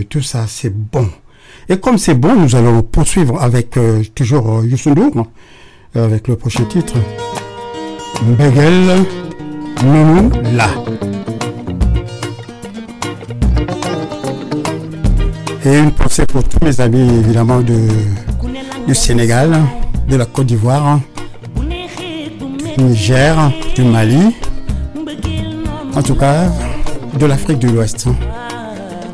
Tout 0.09 0.22
ça, 0.22 0.47
c'est 0.49 0.72
bon. 0.75 1.09
Et 1.68 1.79
comme 1.79 1.99
c'est 1.99 2.14
bon, 2.14 2.35
nous 2.35 2.55
allons 2.57 2.83
poursuivre 2.83 3.41
avec 3.43 3.77
euh, 3.77 4.03
toujours 4.14 4.59
euh, 4.59 4.66
Youssou 4.66 4.91
N'Dour, 4.91 5.27
euh, 5.97 6.05
avec 6.05 6.29
le 6.29 6.37
prochain 6.37 6.64
titre. 6.64 6.95
Mbegel, 8.22 9.05
Nounou, 9.85 10.31
là. 10.55 10.68
Et 15.64 15.79
une 15.79 15.91
pensée 15.93 16.27
pour 16.27 16.45
tous 16.45 16.62
mes 16.64 16.81
amis, 16.81 17.09
évidemment, 17.20 17.61
de, 17.61 17.89
du 18.87 18.95
Sénégal, 18.95 19.57
de 20.09 20.16
la 20.16 20.27
Côte 20.27 20.47
d'Ivoire, 20.47 21.01
du 21.57 22.85
Niger, 22.85 23.51
du 23.75 23.83
Mali, 23.85 24.35
en 25.97 26.03
tout 26.03 26.14
cas, 26.14 26.51
de 27.18 27.27
l'Afrique 27.27 27.59
de 27.59 27.68
l'Ouest. 27.68 28.09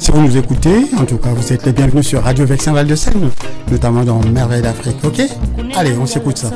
Si 0.00 0.10
vous 0.10 0.22
nous 0.22 0.34
écoutez, 0.34 0.86
en 0.98 1.04
tout 1.04 1.18
cas, 1.18 1.28
vous 1.28 1.52
êtes 1.52 1.66
les 1.66 1.72
bienvenus 1.72 2.06
sur 2.06 2.22
Radio 2.22 2.46
Vexin 2.46 2.72
Val 2.72 2.86
de 2.86 2.94
Seine, 2.94 3.28
notamment 3.70 4.02
dans 4.02 4.18
Merveille 4.20 4.62
d'Afrique, 4.62 4.96
ok? 5.04 5.20
Allez, 5.76 5.92
on 6.00 6.06
s'écoute 6.06 6.38
ça. 6.38 6.50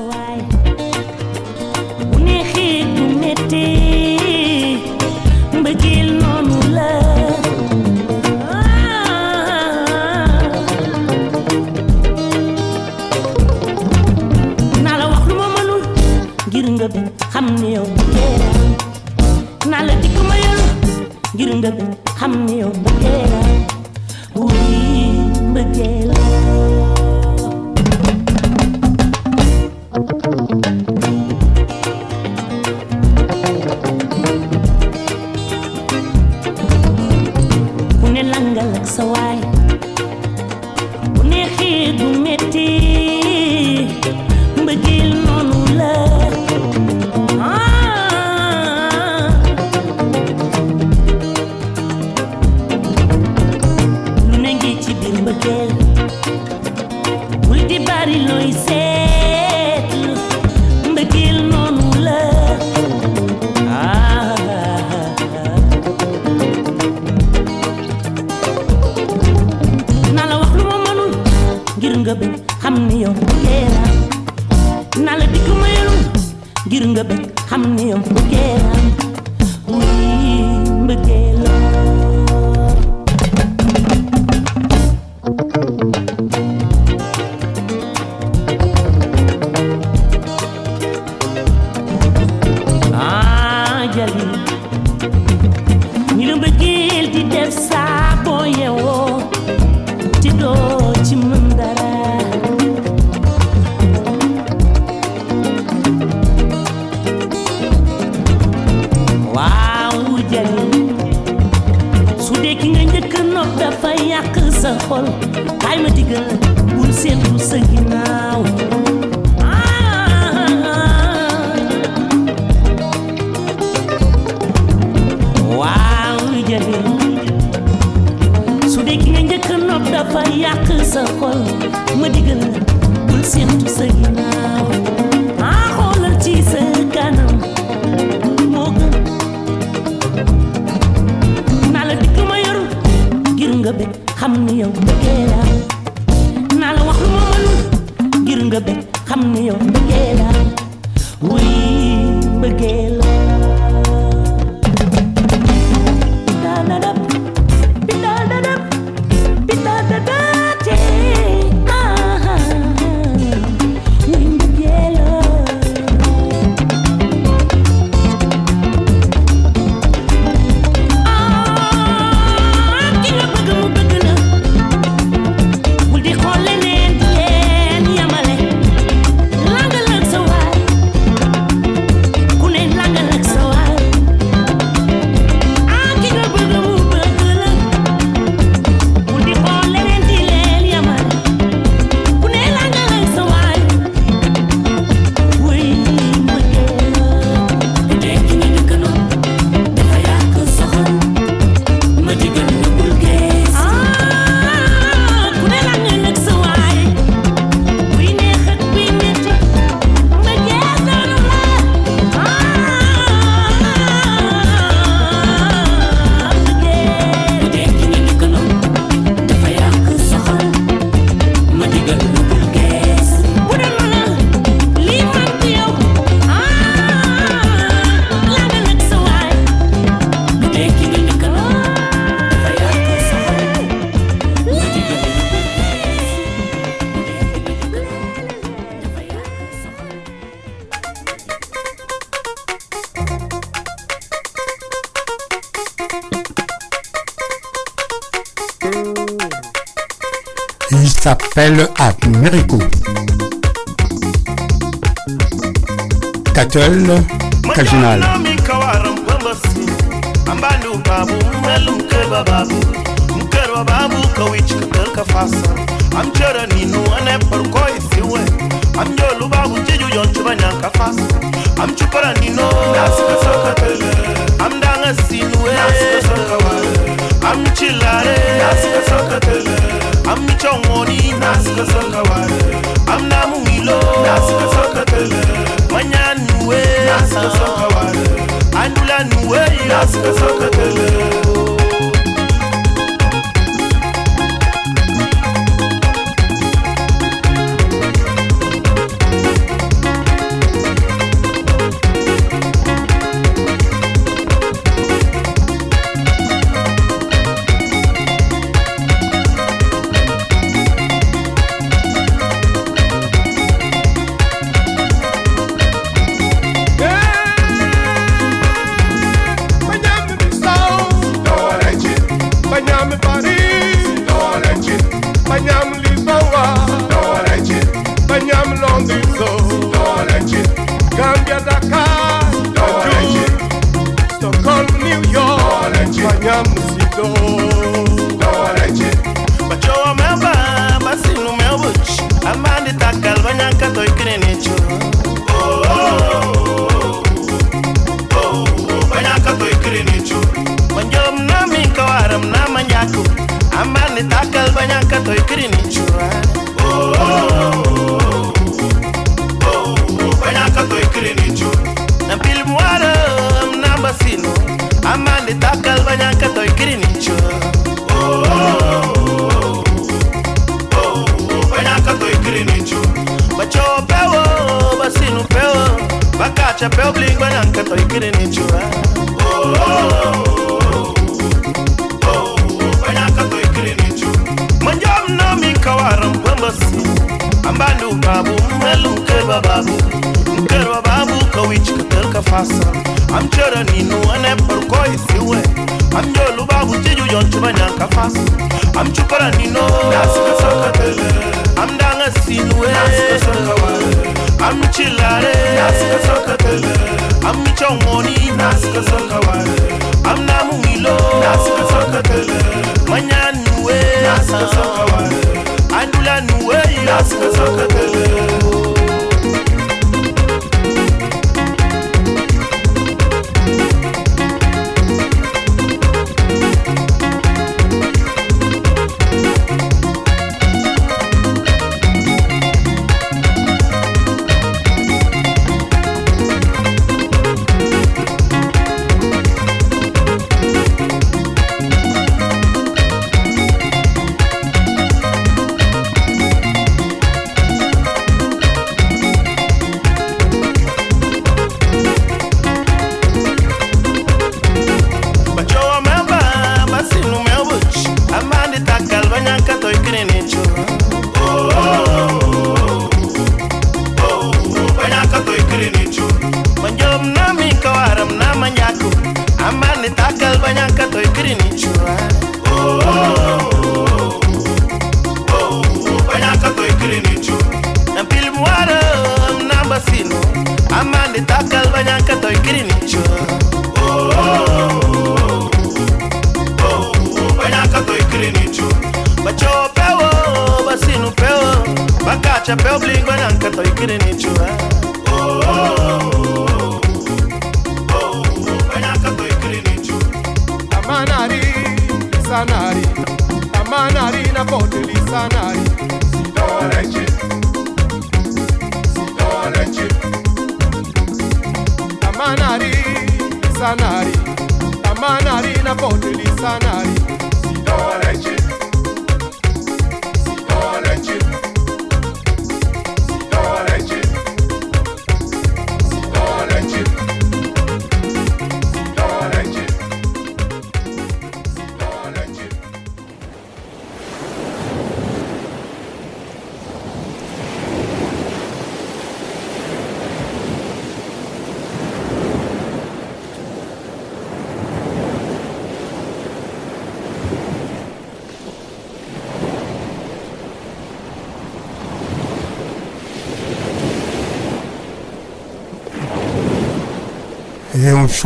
na 288.99 289.05
nuwe 289.05 289.39
ya 289.71 289.89
suka 289.89 290.15
sauka 290.21 290.49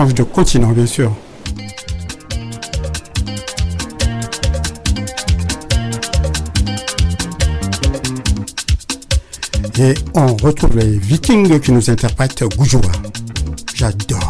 de 0.06 0.22
continent, 0.22 0.70
bien 0.70 0.86
sûr. 0.86 1.12
Et 9.80 9.94
on 10.14 10.36
retrouve 10.36 10.76
les 10.76 10.98
Vikings 10.98 11.58
qui 11.60 11.72
nous 11.72 11.90
interprètent 11.90 12.44
Goujouba. 12.56 12.92
J'adore. 13.74 14.27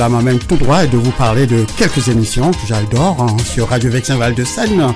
Cela 0.00 0.08
m'amène 0.08 0.38
tout 0.38 0.56
droit 0.56 0.86
de 0.86 0.96
vous 0.96 1.10
parler 1.10 1.46
de 1.46 1.66
quelques 1.76 2.08
émissions 2.08 2.52
que 2.52 2.66
j'adore 2.66 3.18
hein, 3.20 3.36
sur 3.44 3.68
Radio 3.68 3.90
Vexin 3.90 4.16
Val 4.16 4.34
de 4.34 4.44
Seine. 4.44 4.94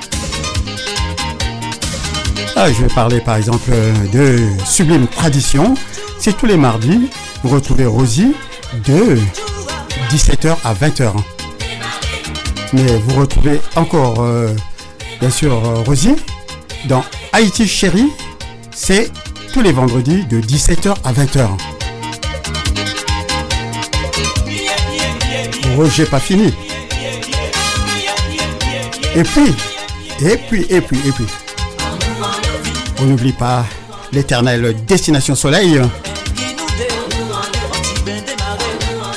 Ah, 2.57 2.73
je 2.73 2.81
vais 2.81 2.95
parler 2.95 3.21
par 3.21 3.37
exemple 3.37 3.71
de 4.15 4.39
Sublime 4.65 5.07
Tradition. 5.07 5.75
C'est 6.19 6.35
tous 6.35 6.47
les 6.47 6.57
mardis. 6.57 7.11
Vous 7.43 7.51
retrouvez 7.51 7.85
Rosie 7.85 8.35
de 8.89 9.19
17h 10.09 10.57
à 10.65 10.73
20h. 10.73 11.13
Mais 12.73 12.87
vous 13.07 13.21
retrouvez 13.21 13.61
encore, 13.77 14.23
euh, 14.23 14.55
bien 15.21 15.29
sûr, 15.29 15.61
Rosie 15.85 16.17
dans 16.87 17.05
Haïti 17.35 17.69
Chérie. 17.69 18.11
C'est 18.75 19.13
tous 19.53 19.61
les 19.61 19.73
vendredis 19.73 20.25
de 20.25 20.41
17h 20.41 20.95
à 21.05 21.13
20h. 21.13 21.74
Roger 25.77 26.07
pas 26.07 26.21
fini. 26.21 26.53
Et 29.17 29.23
puis, 29.23 29.55
et 30.25 30.37
puis, 30.37 30.67
et 30.69 30.81
puis, 30.81 30.99
et 31.07 31.13
puis, 31.13 31.27
on 33.01 33.05
n'oublie 33.05 33.33
pas 33.33 33.65
l'éternelle 34.13 34.75
Destination 34.87 35.35
Soleil 35.35 35.81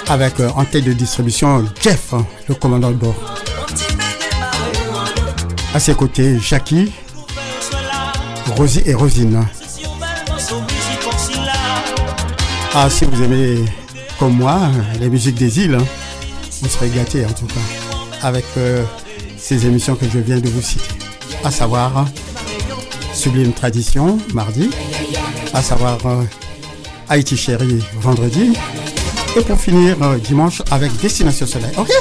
avec 0.10 0.40
euh, 0.40 0.50
en 0.56 0.64
tête 0.66 0.86
de 0.86 0.94
distribution 0.94 1.66
Jeff, 1.82 2.14
hein, 2.14 2.26
le 2.48 2.56
commandant 2.56 2.92
de 2.92 2.96
bord. 2.96 3.16
À 5.74 5.80
ses 5.80 5.94
côtés, 5.94 6.40
Jackie, 6.40 6.92
Rosie 8.56 8.82
et 8.86 8.94
Rosine. 8.94 9.46
Ah, 12.74 12.90
si 12.90 13.06
vous 13.06 13.24
aimez, 13.24 13.66
comme 14.18 14.34
moi, 14.38 14.60
les 15.00 15.10
musiques 15.10 15.36
des 15.36 15.60
îles, 15.60 15.76
hein, 15.76 15.86
serez 16.80 17.26
en 17.26 17.32
tout 17.32 17.48
cas, 17.48 18.28
avec 18.28 18.46
euh, 18.58 18.84
ces 19.38 19.66
émissions 19.66 19.96
que 19.96 20.06
je 20.08 20.20
viens 20.20 20.40
de 20.40 20.50
vous 20.50 20.62
citer. 20.62 20.84
À 21.44 21.52
savoir, 21.52 22.06
Sublime 23.14 23.54
Tradition, 23.54 24.18
mardi, 24.34 24.70
à 25.54 25.62
savoir 25.62 25.98
euh, 26.06 26.24
Haïti 27.10 27.36
Chérie, 27.38 27.84
vendredi, 27.96 28.54
et 29.36 29.42
pour 29.42 29.60
finir, 29.60 30.02
euh, 30.04 30.18
dimanche, 30.18 30.62
avec 30.72 30.96
Destination 31.02 31.48
Soleil. 31.48 31.72
Ok? 31.78 31.92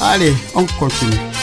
Allez, 0.00 0.34
on 0.54 0.64
continue. 0.78 1.33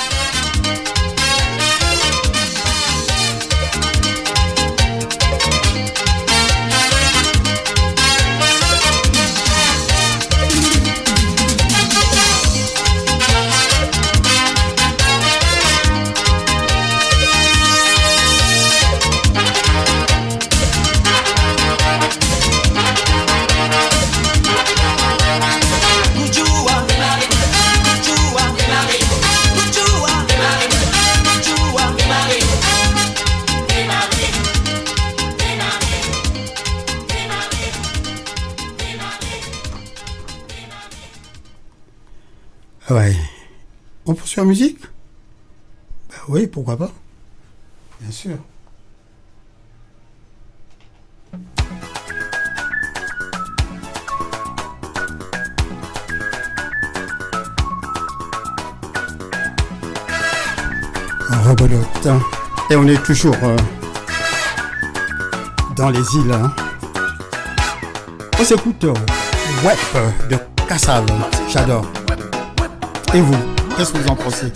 Ouais. 42.92 43.16
On 44.06 44.14
poursuit 44.14 44.42
la 44.42 44.46
musique? 44.46 44.82
Ben 46.10 46.18
oui, 46.28 46.48
pourquoi 46.48 46.76
pas 46.78 46.92
Bien 48.02 48.12
sûr. 48.12 48.38
Rebelote. 61.46 62.08
Et 62.70 62.76
on 62.76 62.88
est 62.88 63.02
toujours 63.04 63.36
euh, 63.44 63.58
dans 65.76 65.90
les 65.90 66.00
îles. 66.16 66.32
hein. 66.32 66.52
On 68.40 68.44
s'écoute 68.44 68.84
euh, 68.86 68.94
Web 69.66 69.78
de 70.30 70.38
Kassav. 70.68 71.06
J'adore. 71.50 71.86
Et 73.14 73.20
vous, 73.20 73.36
qu'est-ce 73.76 73.92
que 73.92 73.98
vous 73.98 74.08
en 74.08 74.16
pensez? 74.16 74.48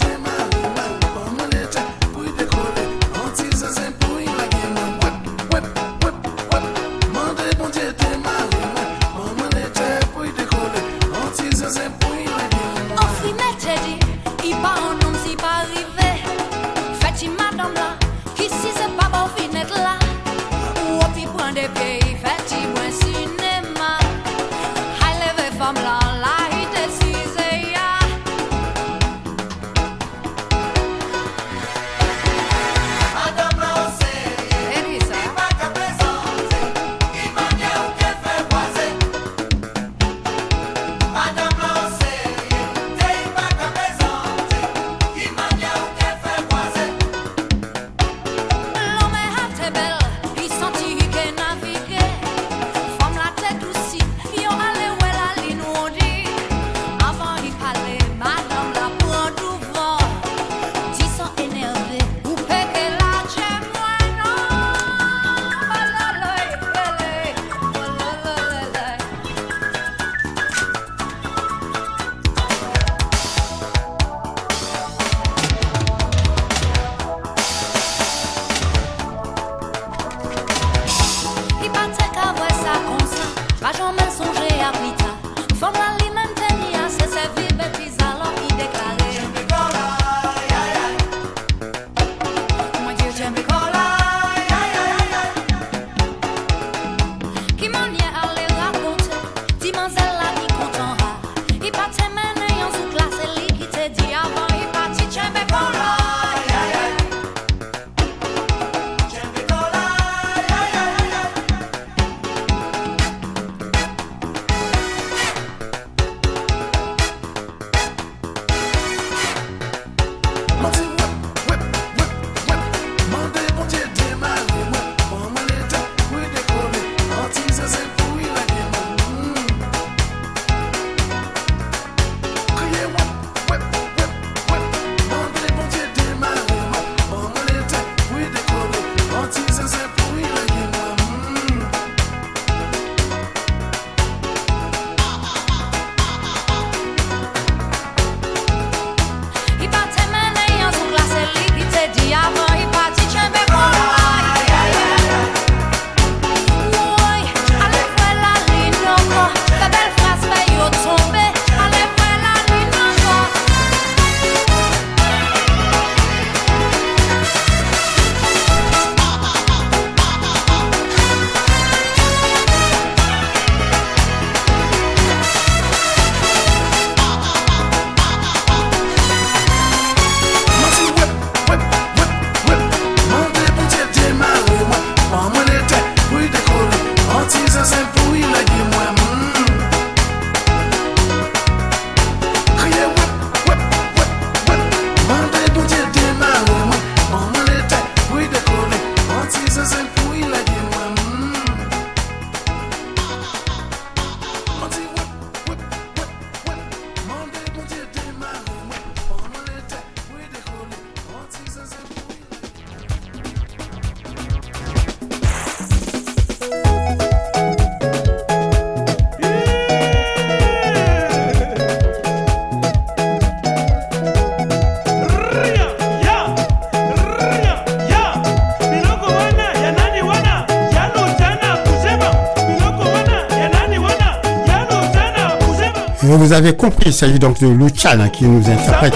Vous 236.26 236.34
avez 236.34 236.56
compris, 236.56 236.88
il 236.88 236.94
s'agit 236.94 237.20
donc 237.20 237.40
de 237.40 237.46
Luciana 237.46 238.10
qui 238.10 238.26
nous 238.26 238.42
interprète. 238.50 238.96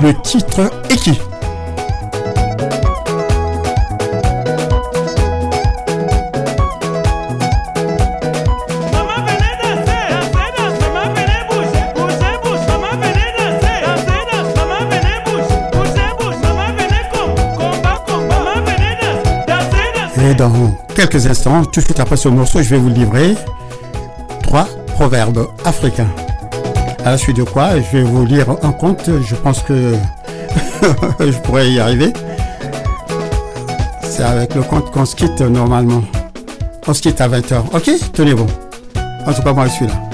Le 0.00 0.14
titre 0.22 0.70
est 0.88 0.96
qui 0.96 1.20
Et 20.30 20.34
dans 20.34 20.52
quelques 20.94 21.26
instants, 21.26 21.64
tout 21.64 21.80
de 21.80 21.84
suite 21.84 21.98
après 21.98 22.16
ce 22.16 22.28
morceau, 22.28 22.62
je 22.62 22.70
vais 22.70 22.78
vous 22.78 22.88
livrer 22.88 23.34
trois 24.44 24.68
proverbes 24.94 25.48
africains. 25.64 26.06
À 27.04 27.10
la 27.10 27.18
suite 27.18 27.38
de 27.38 27.42
quoi, 27.42 27.70
je 27.80 27.96
vais 27.96 28.04
vous 28.04 28.24
lire 28.24 28.46
un 28.62 28.70
conte. 28.70 29.10
Je 29.28 29.34
pense 29.34 29.60
que 29.64 29.94
je 31.20 31.36
pourrais 31.38 31.68
y 31.72 31.80
arriver. 31.80 32.12
C'est 34.02 34.22
avec 34.22 34.54
le 34.54 34.62
conte 34.62 34.92
qu'on 34.92 35.04
se 35.04 35.16
quitte 35.16 35.40
normalement. 35.40 36.02
On 36.86 36.94
se 36.94 37.02
quitte 37.02 37.20
à 37.20 37.28
20h. 37.28 37.62
Ok? 37.72 37.90
Tenez 38.12 38.34
bon. 38.34 38.46
En 39.26 39.32
tout 39.32 39.42
cas, 39.42 39.52
moi, 39.52 39.66
je 39.66 39.72
suis 39.72 39.86
là. 39.88 40.09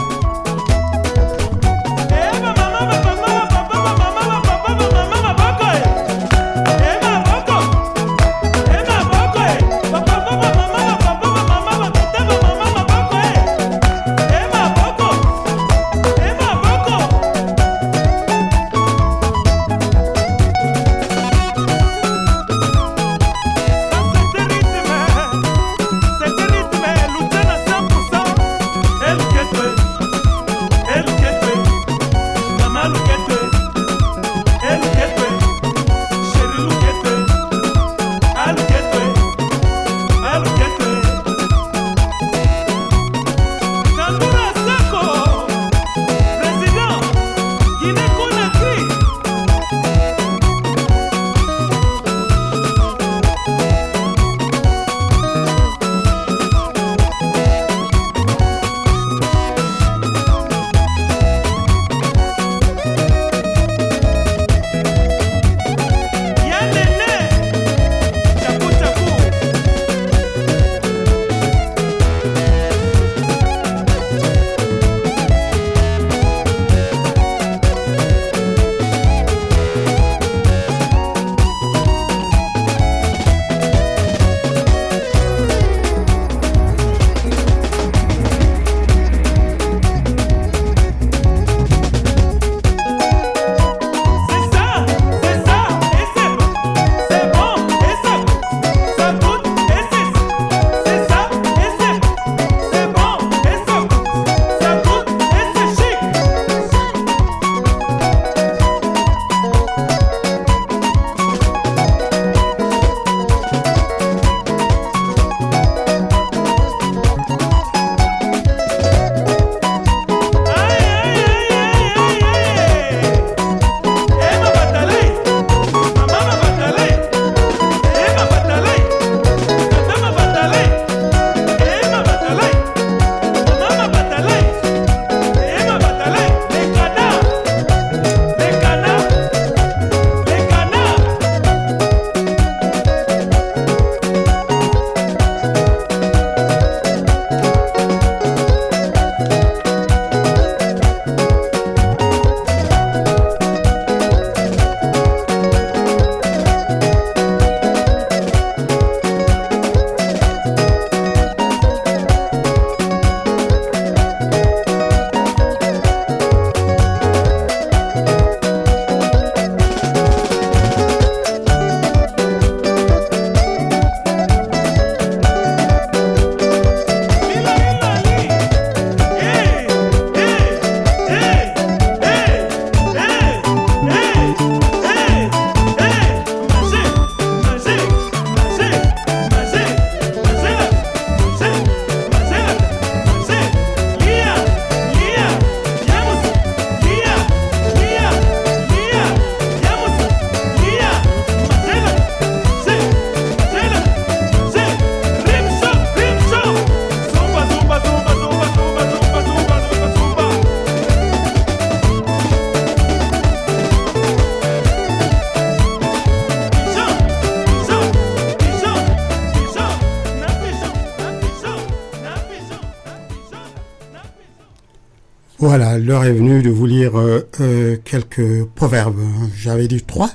L'heure 225.86 226.04
est 226.04 226.12
venue 226.12 226.42
de 226.42 226.50
vous 226.50 226.66
lire 226.66 226.98
euh, 226.98 227.28
euh, 227.40 227.76
quelques 227.84 228.44
proverbes. 228.44 229.00
J'avais 229.36 229.68
dit 229.68 229.82
trois. 229.82 230.10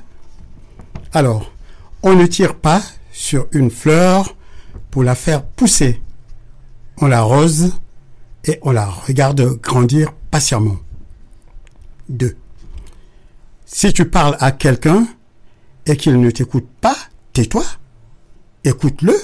Alors, 1.13 1.53
on 2.03 2.13
ne 2.13 2.25
tire 2.25 2.55
pas 2.55 2.81
sur 3.13 3.47
une 3.53 3.71
fleur 3.71 4.35
pour 4.89 5.03
la 5.03 5.15
faire 5.15 5.43
pousser. 5.43 6.01
On 6.97 7.07
l'arrose 7.07 7.73
et 8.43 8.59
on 8.63 8.71
la 8.71 8.85
regarde 8.85 9.61
grandir 9.61 10.11
patiemment. 10.29 10.77
2. 12.09 12.35
Si 13.65 13.93
tu 13.93 14.09
parles 14.09 14.35
à 14.41 14.51
quelqu'un 14.51 15.07
et 15.85 15.95
qu'il 15.95 16.19
ne 16.19 16.31
t'écoute 16.31 16.67
pas, 16.81 16.97
tais-toi. 17.31 17.63
Écoute-le. 18.65 19.15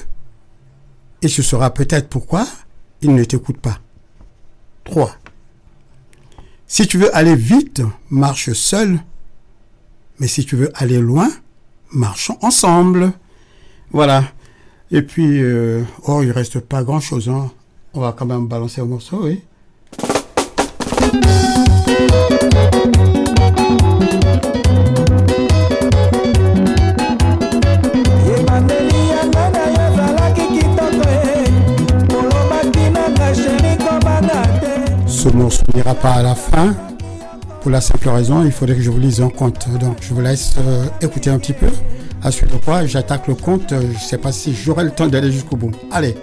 Et 1.21 1.27
tu 1.27 1.43
sauras 1.43 1.71
peut-être 1.71 2.07
pourquoi 2.07 2.47
il 3.01 3.13
ne 3.13 3.23
t'écoute 3.25 3.57
pas. 3.57 3.79
3. 4.85 5.11
Si 6.69 6.85
tu 6.85 6.97
veux 6.97 7.15
aller 7.15 7.35
vite, 7.35 7.81
marche 8.09 8.51
seul. 8.51 8.99
Mais 10.19 10.27
si 10.27 10.45
tu 10.45 10.57
veux 10.57 10.69
aller 10.75 10.99
loin, 10.99 11.29
marchons 11.93 12.37
ensemble. 12.41 13.13
Voilà. 13.91 14.25
Et 14.91 15.01
puis, 15.01 15.41
euh, 15.41 15.83
oh, 16.03 16.21
il 16.23 16.31
reste 16.31 16.59
pas 16.59 16.83
grand-chose. 16.83 17.29
Hein. 17.29 17.51
On 17.93 18.01
va 18.01 18.11
quand 18.11 18.25
même 18.25 18.47
balancer 18.47 18.81
un 18.81 18.85
morceau, 18.85 19.23
oui. 19.23 19.41
Morceau 35.35 35.63
n'ira 35.73 35.93
pas 35.93 36.11
à 36.11 36.23
la 36.23 36.35
fin. 36.35 36.75
Pour 37.61 37.71
la 37.71 37.81
simple 37.81 38.07
raison, 38.09 38.45
il 38.45 38.51
faudrait 38.51 38.75
que 38.75 38.81
je 38.81 38.89
vous 38.89 38.99
lise 38.99 39.21
un 39.21 39.29
conte. 39.29 39.67
Donc, 39.79 39.97
je 40.01 40.13
vous 40.13 40.21
laisse 40.21 40.55
euh, 40.59 40.85
écouter 41.01 41.29
un 41.29 41.39
petit 41.39 41.53
peu. 41.53 41.67
À 42.23 42.29
de 42.29 42.57
quoi, 42.63 42.85
j'attaque 42.85 43.27
le. 43.27 43.33
Euh, 43.33 43.57
Je 43.71 43.75
ne 43.75 43.99
sais 43.99 44.17
pas 44.17 44.31
si 44.31 44.53
j'aurai 44.53 44.83
le 44.85 44.91
temps 44.91 45.07
d'aller 45.07 45.31
jusqu'au 45.31 45.55
bout. 45.55 45.71
Allez. 45.91 46.15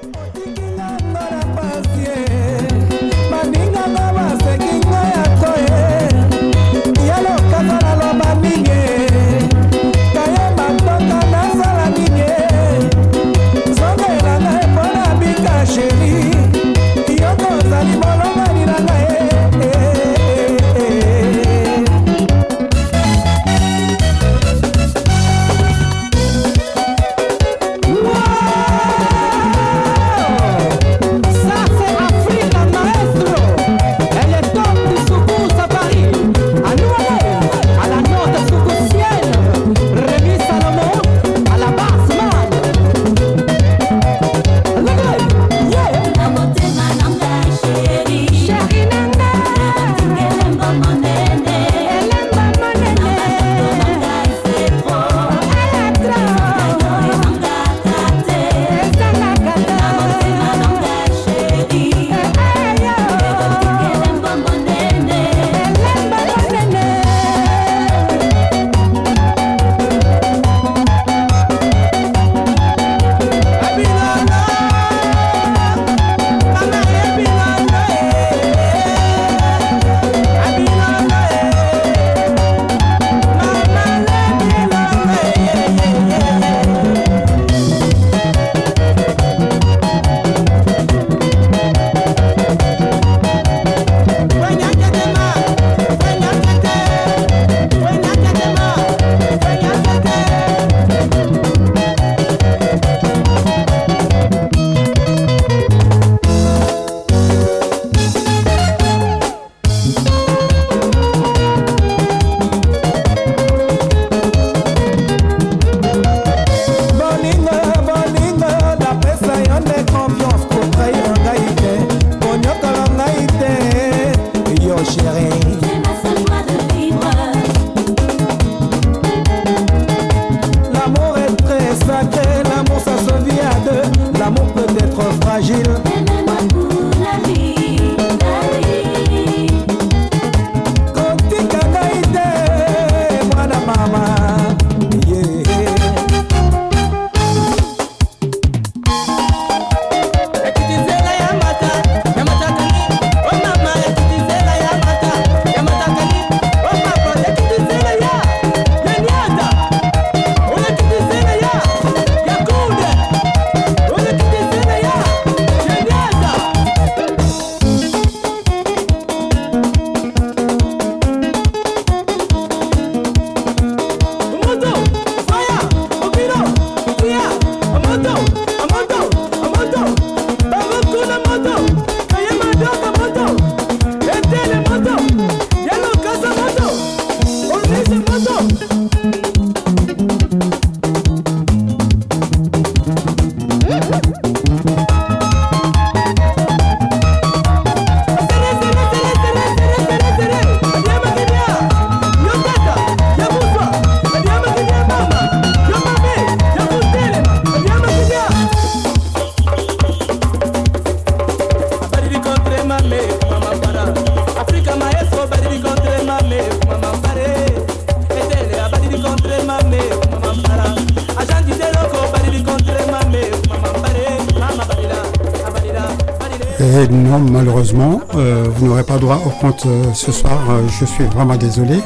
Par 229.35 229.51
contre, 229.51 229.67
euh, 229.67 229.93
ce 229.93 230.13
soir, 230.13 230.39
euh, 230.49 230.63
je 230.69 230.85
suis 230.85 231.05
vraiment 231.05 231.35
désolé. 231.35 231.81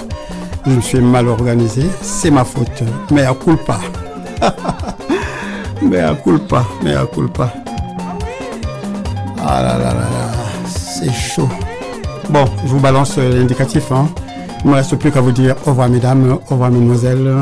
Je 0.67 0.71
me 0.73 0.81
suis 0.83 1.01
mal 1.01 1.29
organisé. 1.29 1.83
C'est 2.03 2.31
ma 2.31 2.45
faute. 2.45 2.83
Mais 3.11 3.23
à 3.23 3.33
culpa. 3.33 3.81
mais 5.83 6.01
à 6.01 6.15
culpa. 6.15 6.65
Mais 6.83 6.95
à 6.95 7.07
culpa. 7.07 7.51
Ah 9.41 9.63
là 9.63 9.79
là 9.79 9.85
là 9.85 9.95
là. 9.95 10.31
C'est 10.67 11.11
chaud. 11.11 11.49
Bon, 12.29 12.45
je 12.65 12.69
vous 12.69 12.81
balance 12.81 13.15
euh, 13.17 13.39
l'indicatif. 13.39 13.93
Hein. 13.93 14.09
Il 14.63 14.67
ne 14.67 14.73
me 14.73 14.77
reste 14.77 14.97
plus 14.97 15.11
qu'à 15.11 15.23
vous 15.23 15.33
dire 15.33 15.57
au 15.65 15.71
revoir, 15.71 15.89
mesdames. 15.89 16.39
Au 16.51 16.53
revoir, 16.53 16.71
mesdemoiselles. 16.71 17.35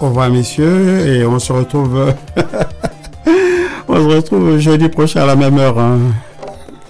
Au 0.00 0.06
revoir, 0.06 0.28
messieurs. 0.28 1.06
Et 1.06 1.24
on 1.24 1.38
se 1.38 1.52
retrouve. 1.52 2.12
on 3.88 3.94
se 3.94 4.16
retrouve 4.16 4.58
jeudi 4.58 4.88
prochain 4.88 5.22
à 5.22 5.26
la 5.26 5.36
même 5.36 5.56
heure. 5.58 5.78
Hein. 5.78 5.98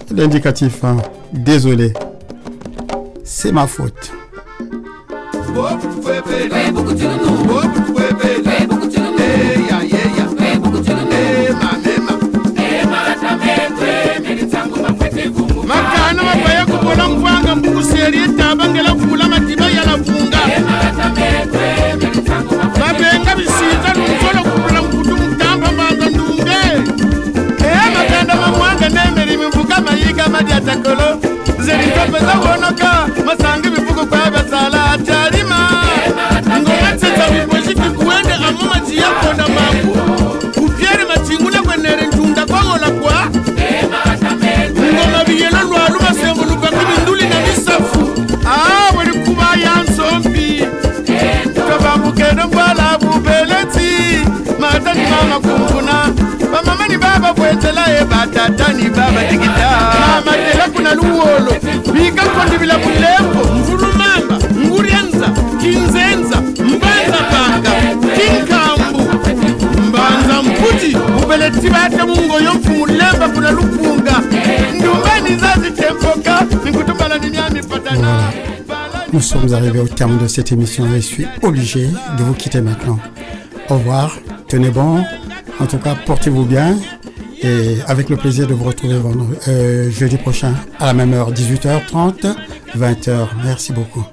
L'indicatif. 0.09 0.83
Hein. 0.83 0.97
Désolé. 1.31 1.93
semáforo 3.43 3.91
Nous 79.13 79.21
sommes 79.21 79.53
arrivés 79.53 79.79
au 79.79 79.87
terme 79.87 80.17
de 80.17 80.27
cette 80.27 80.51
émission 80.51 80.87
et 80.87 80.95
je 80.95 81.05
suis 81.05 81.27
obligé 81.43 81.87
de 82.17 82.23
vous 82.23 82.33
quitter 82.33 82.61
maintenant. 82.61 82.97
Au 83.69 83.75
revoir, 83.75 84.17
tenez 84.47 84.71
bon, 84.71 85.03
en 85.59 85.67
tout 85.67 85.77
cas 85.77 85.93
portez-vous 85.93 86.45
bien 86.45 86.75
et 87.43 87.77
avec 87.85 88.09
le 88.09 88.17
plaisir 88.17 88.47
de 88.47 88.55
vous 88.55 88.63
retrouver 88.63 88.97
vendredi, 88.97 89.37
euh, 89.49 89.91
jeudi 89.91 90.17
prochain 90.17 90.55
à 90.79 90.87
la 90.87 90.93
même 90.95 91.13
heure, 91.13 91.31
18h30, 91.31 92.35
20h. 92.75 93.27
Merci 93.43 93.71
beaucoup. 93.71 94.03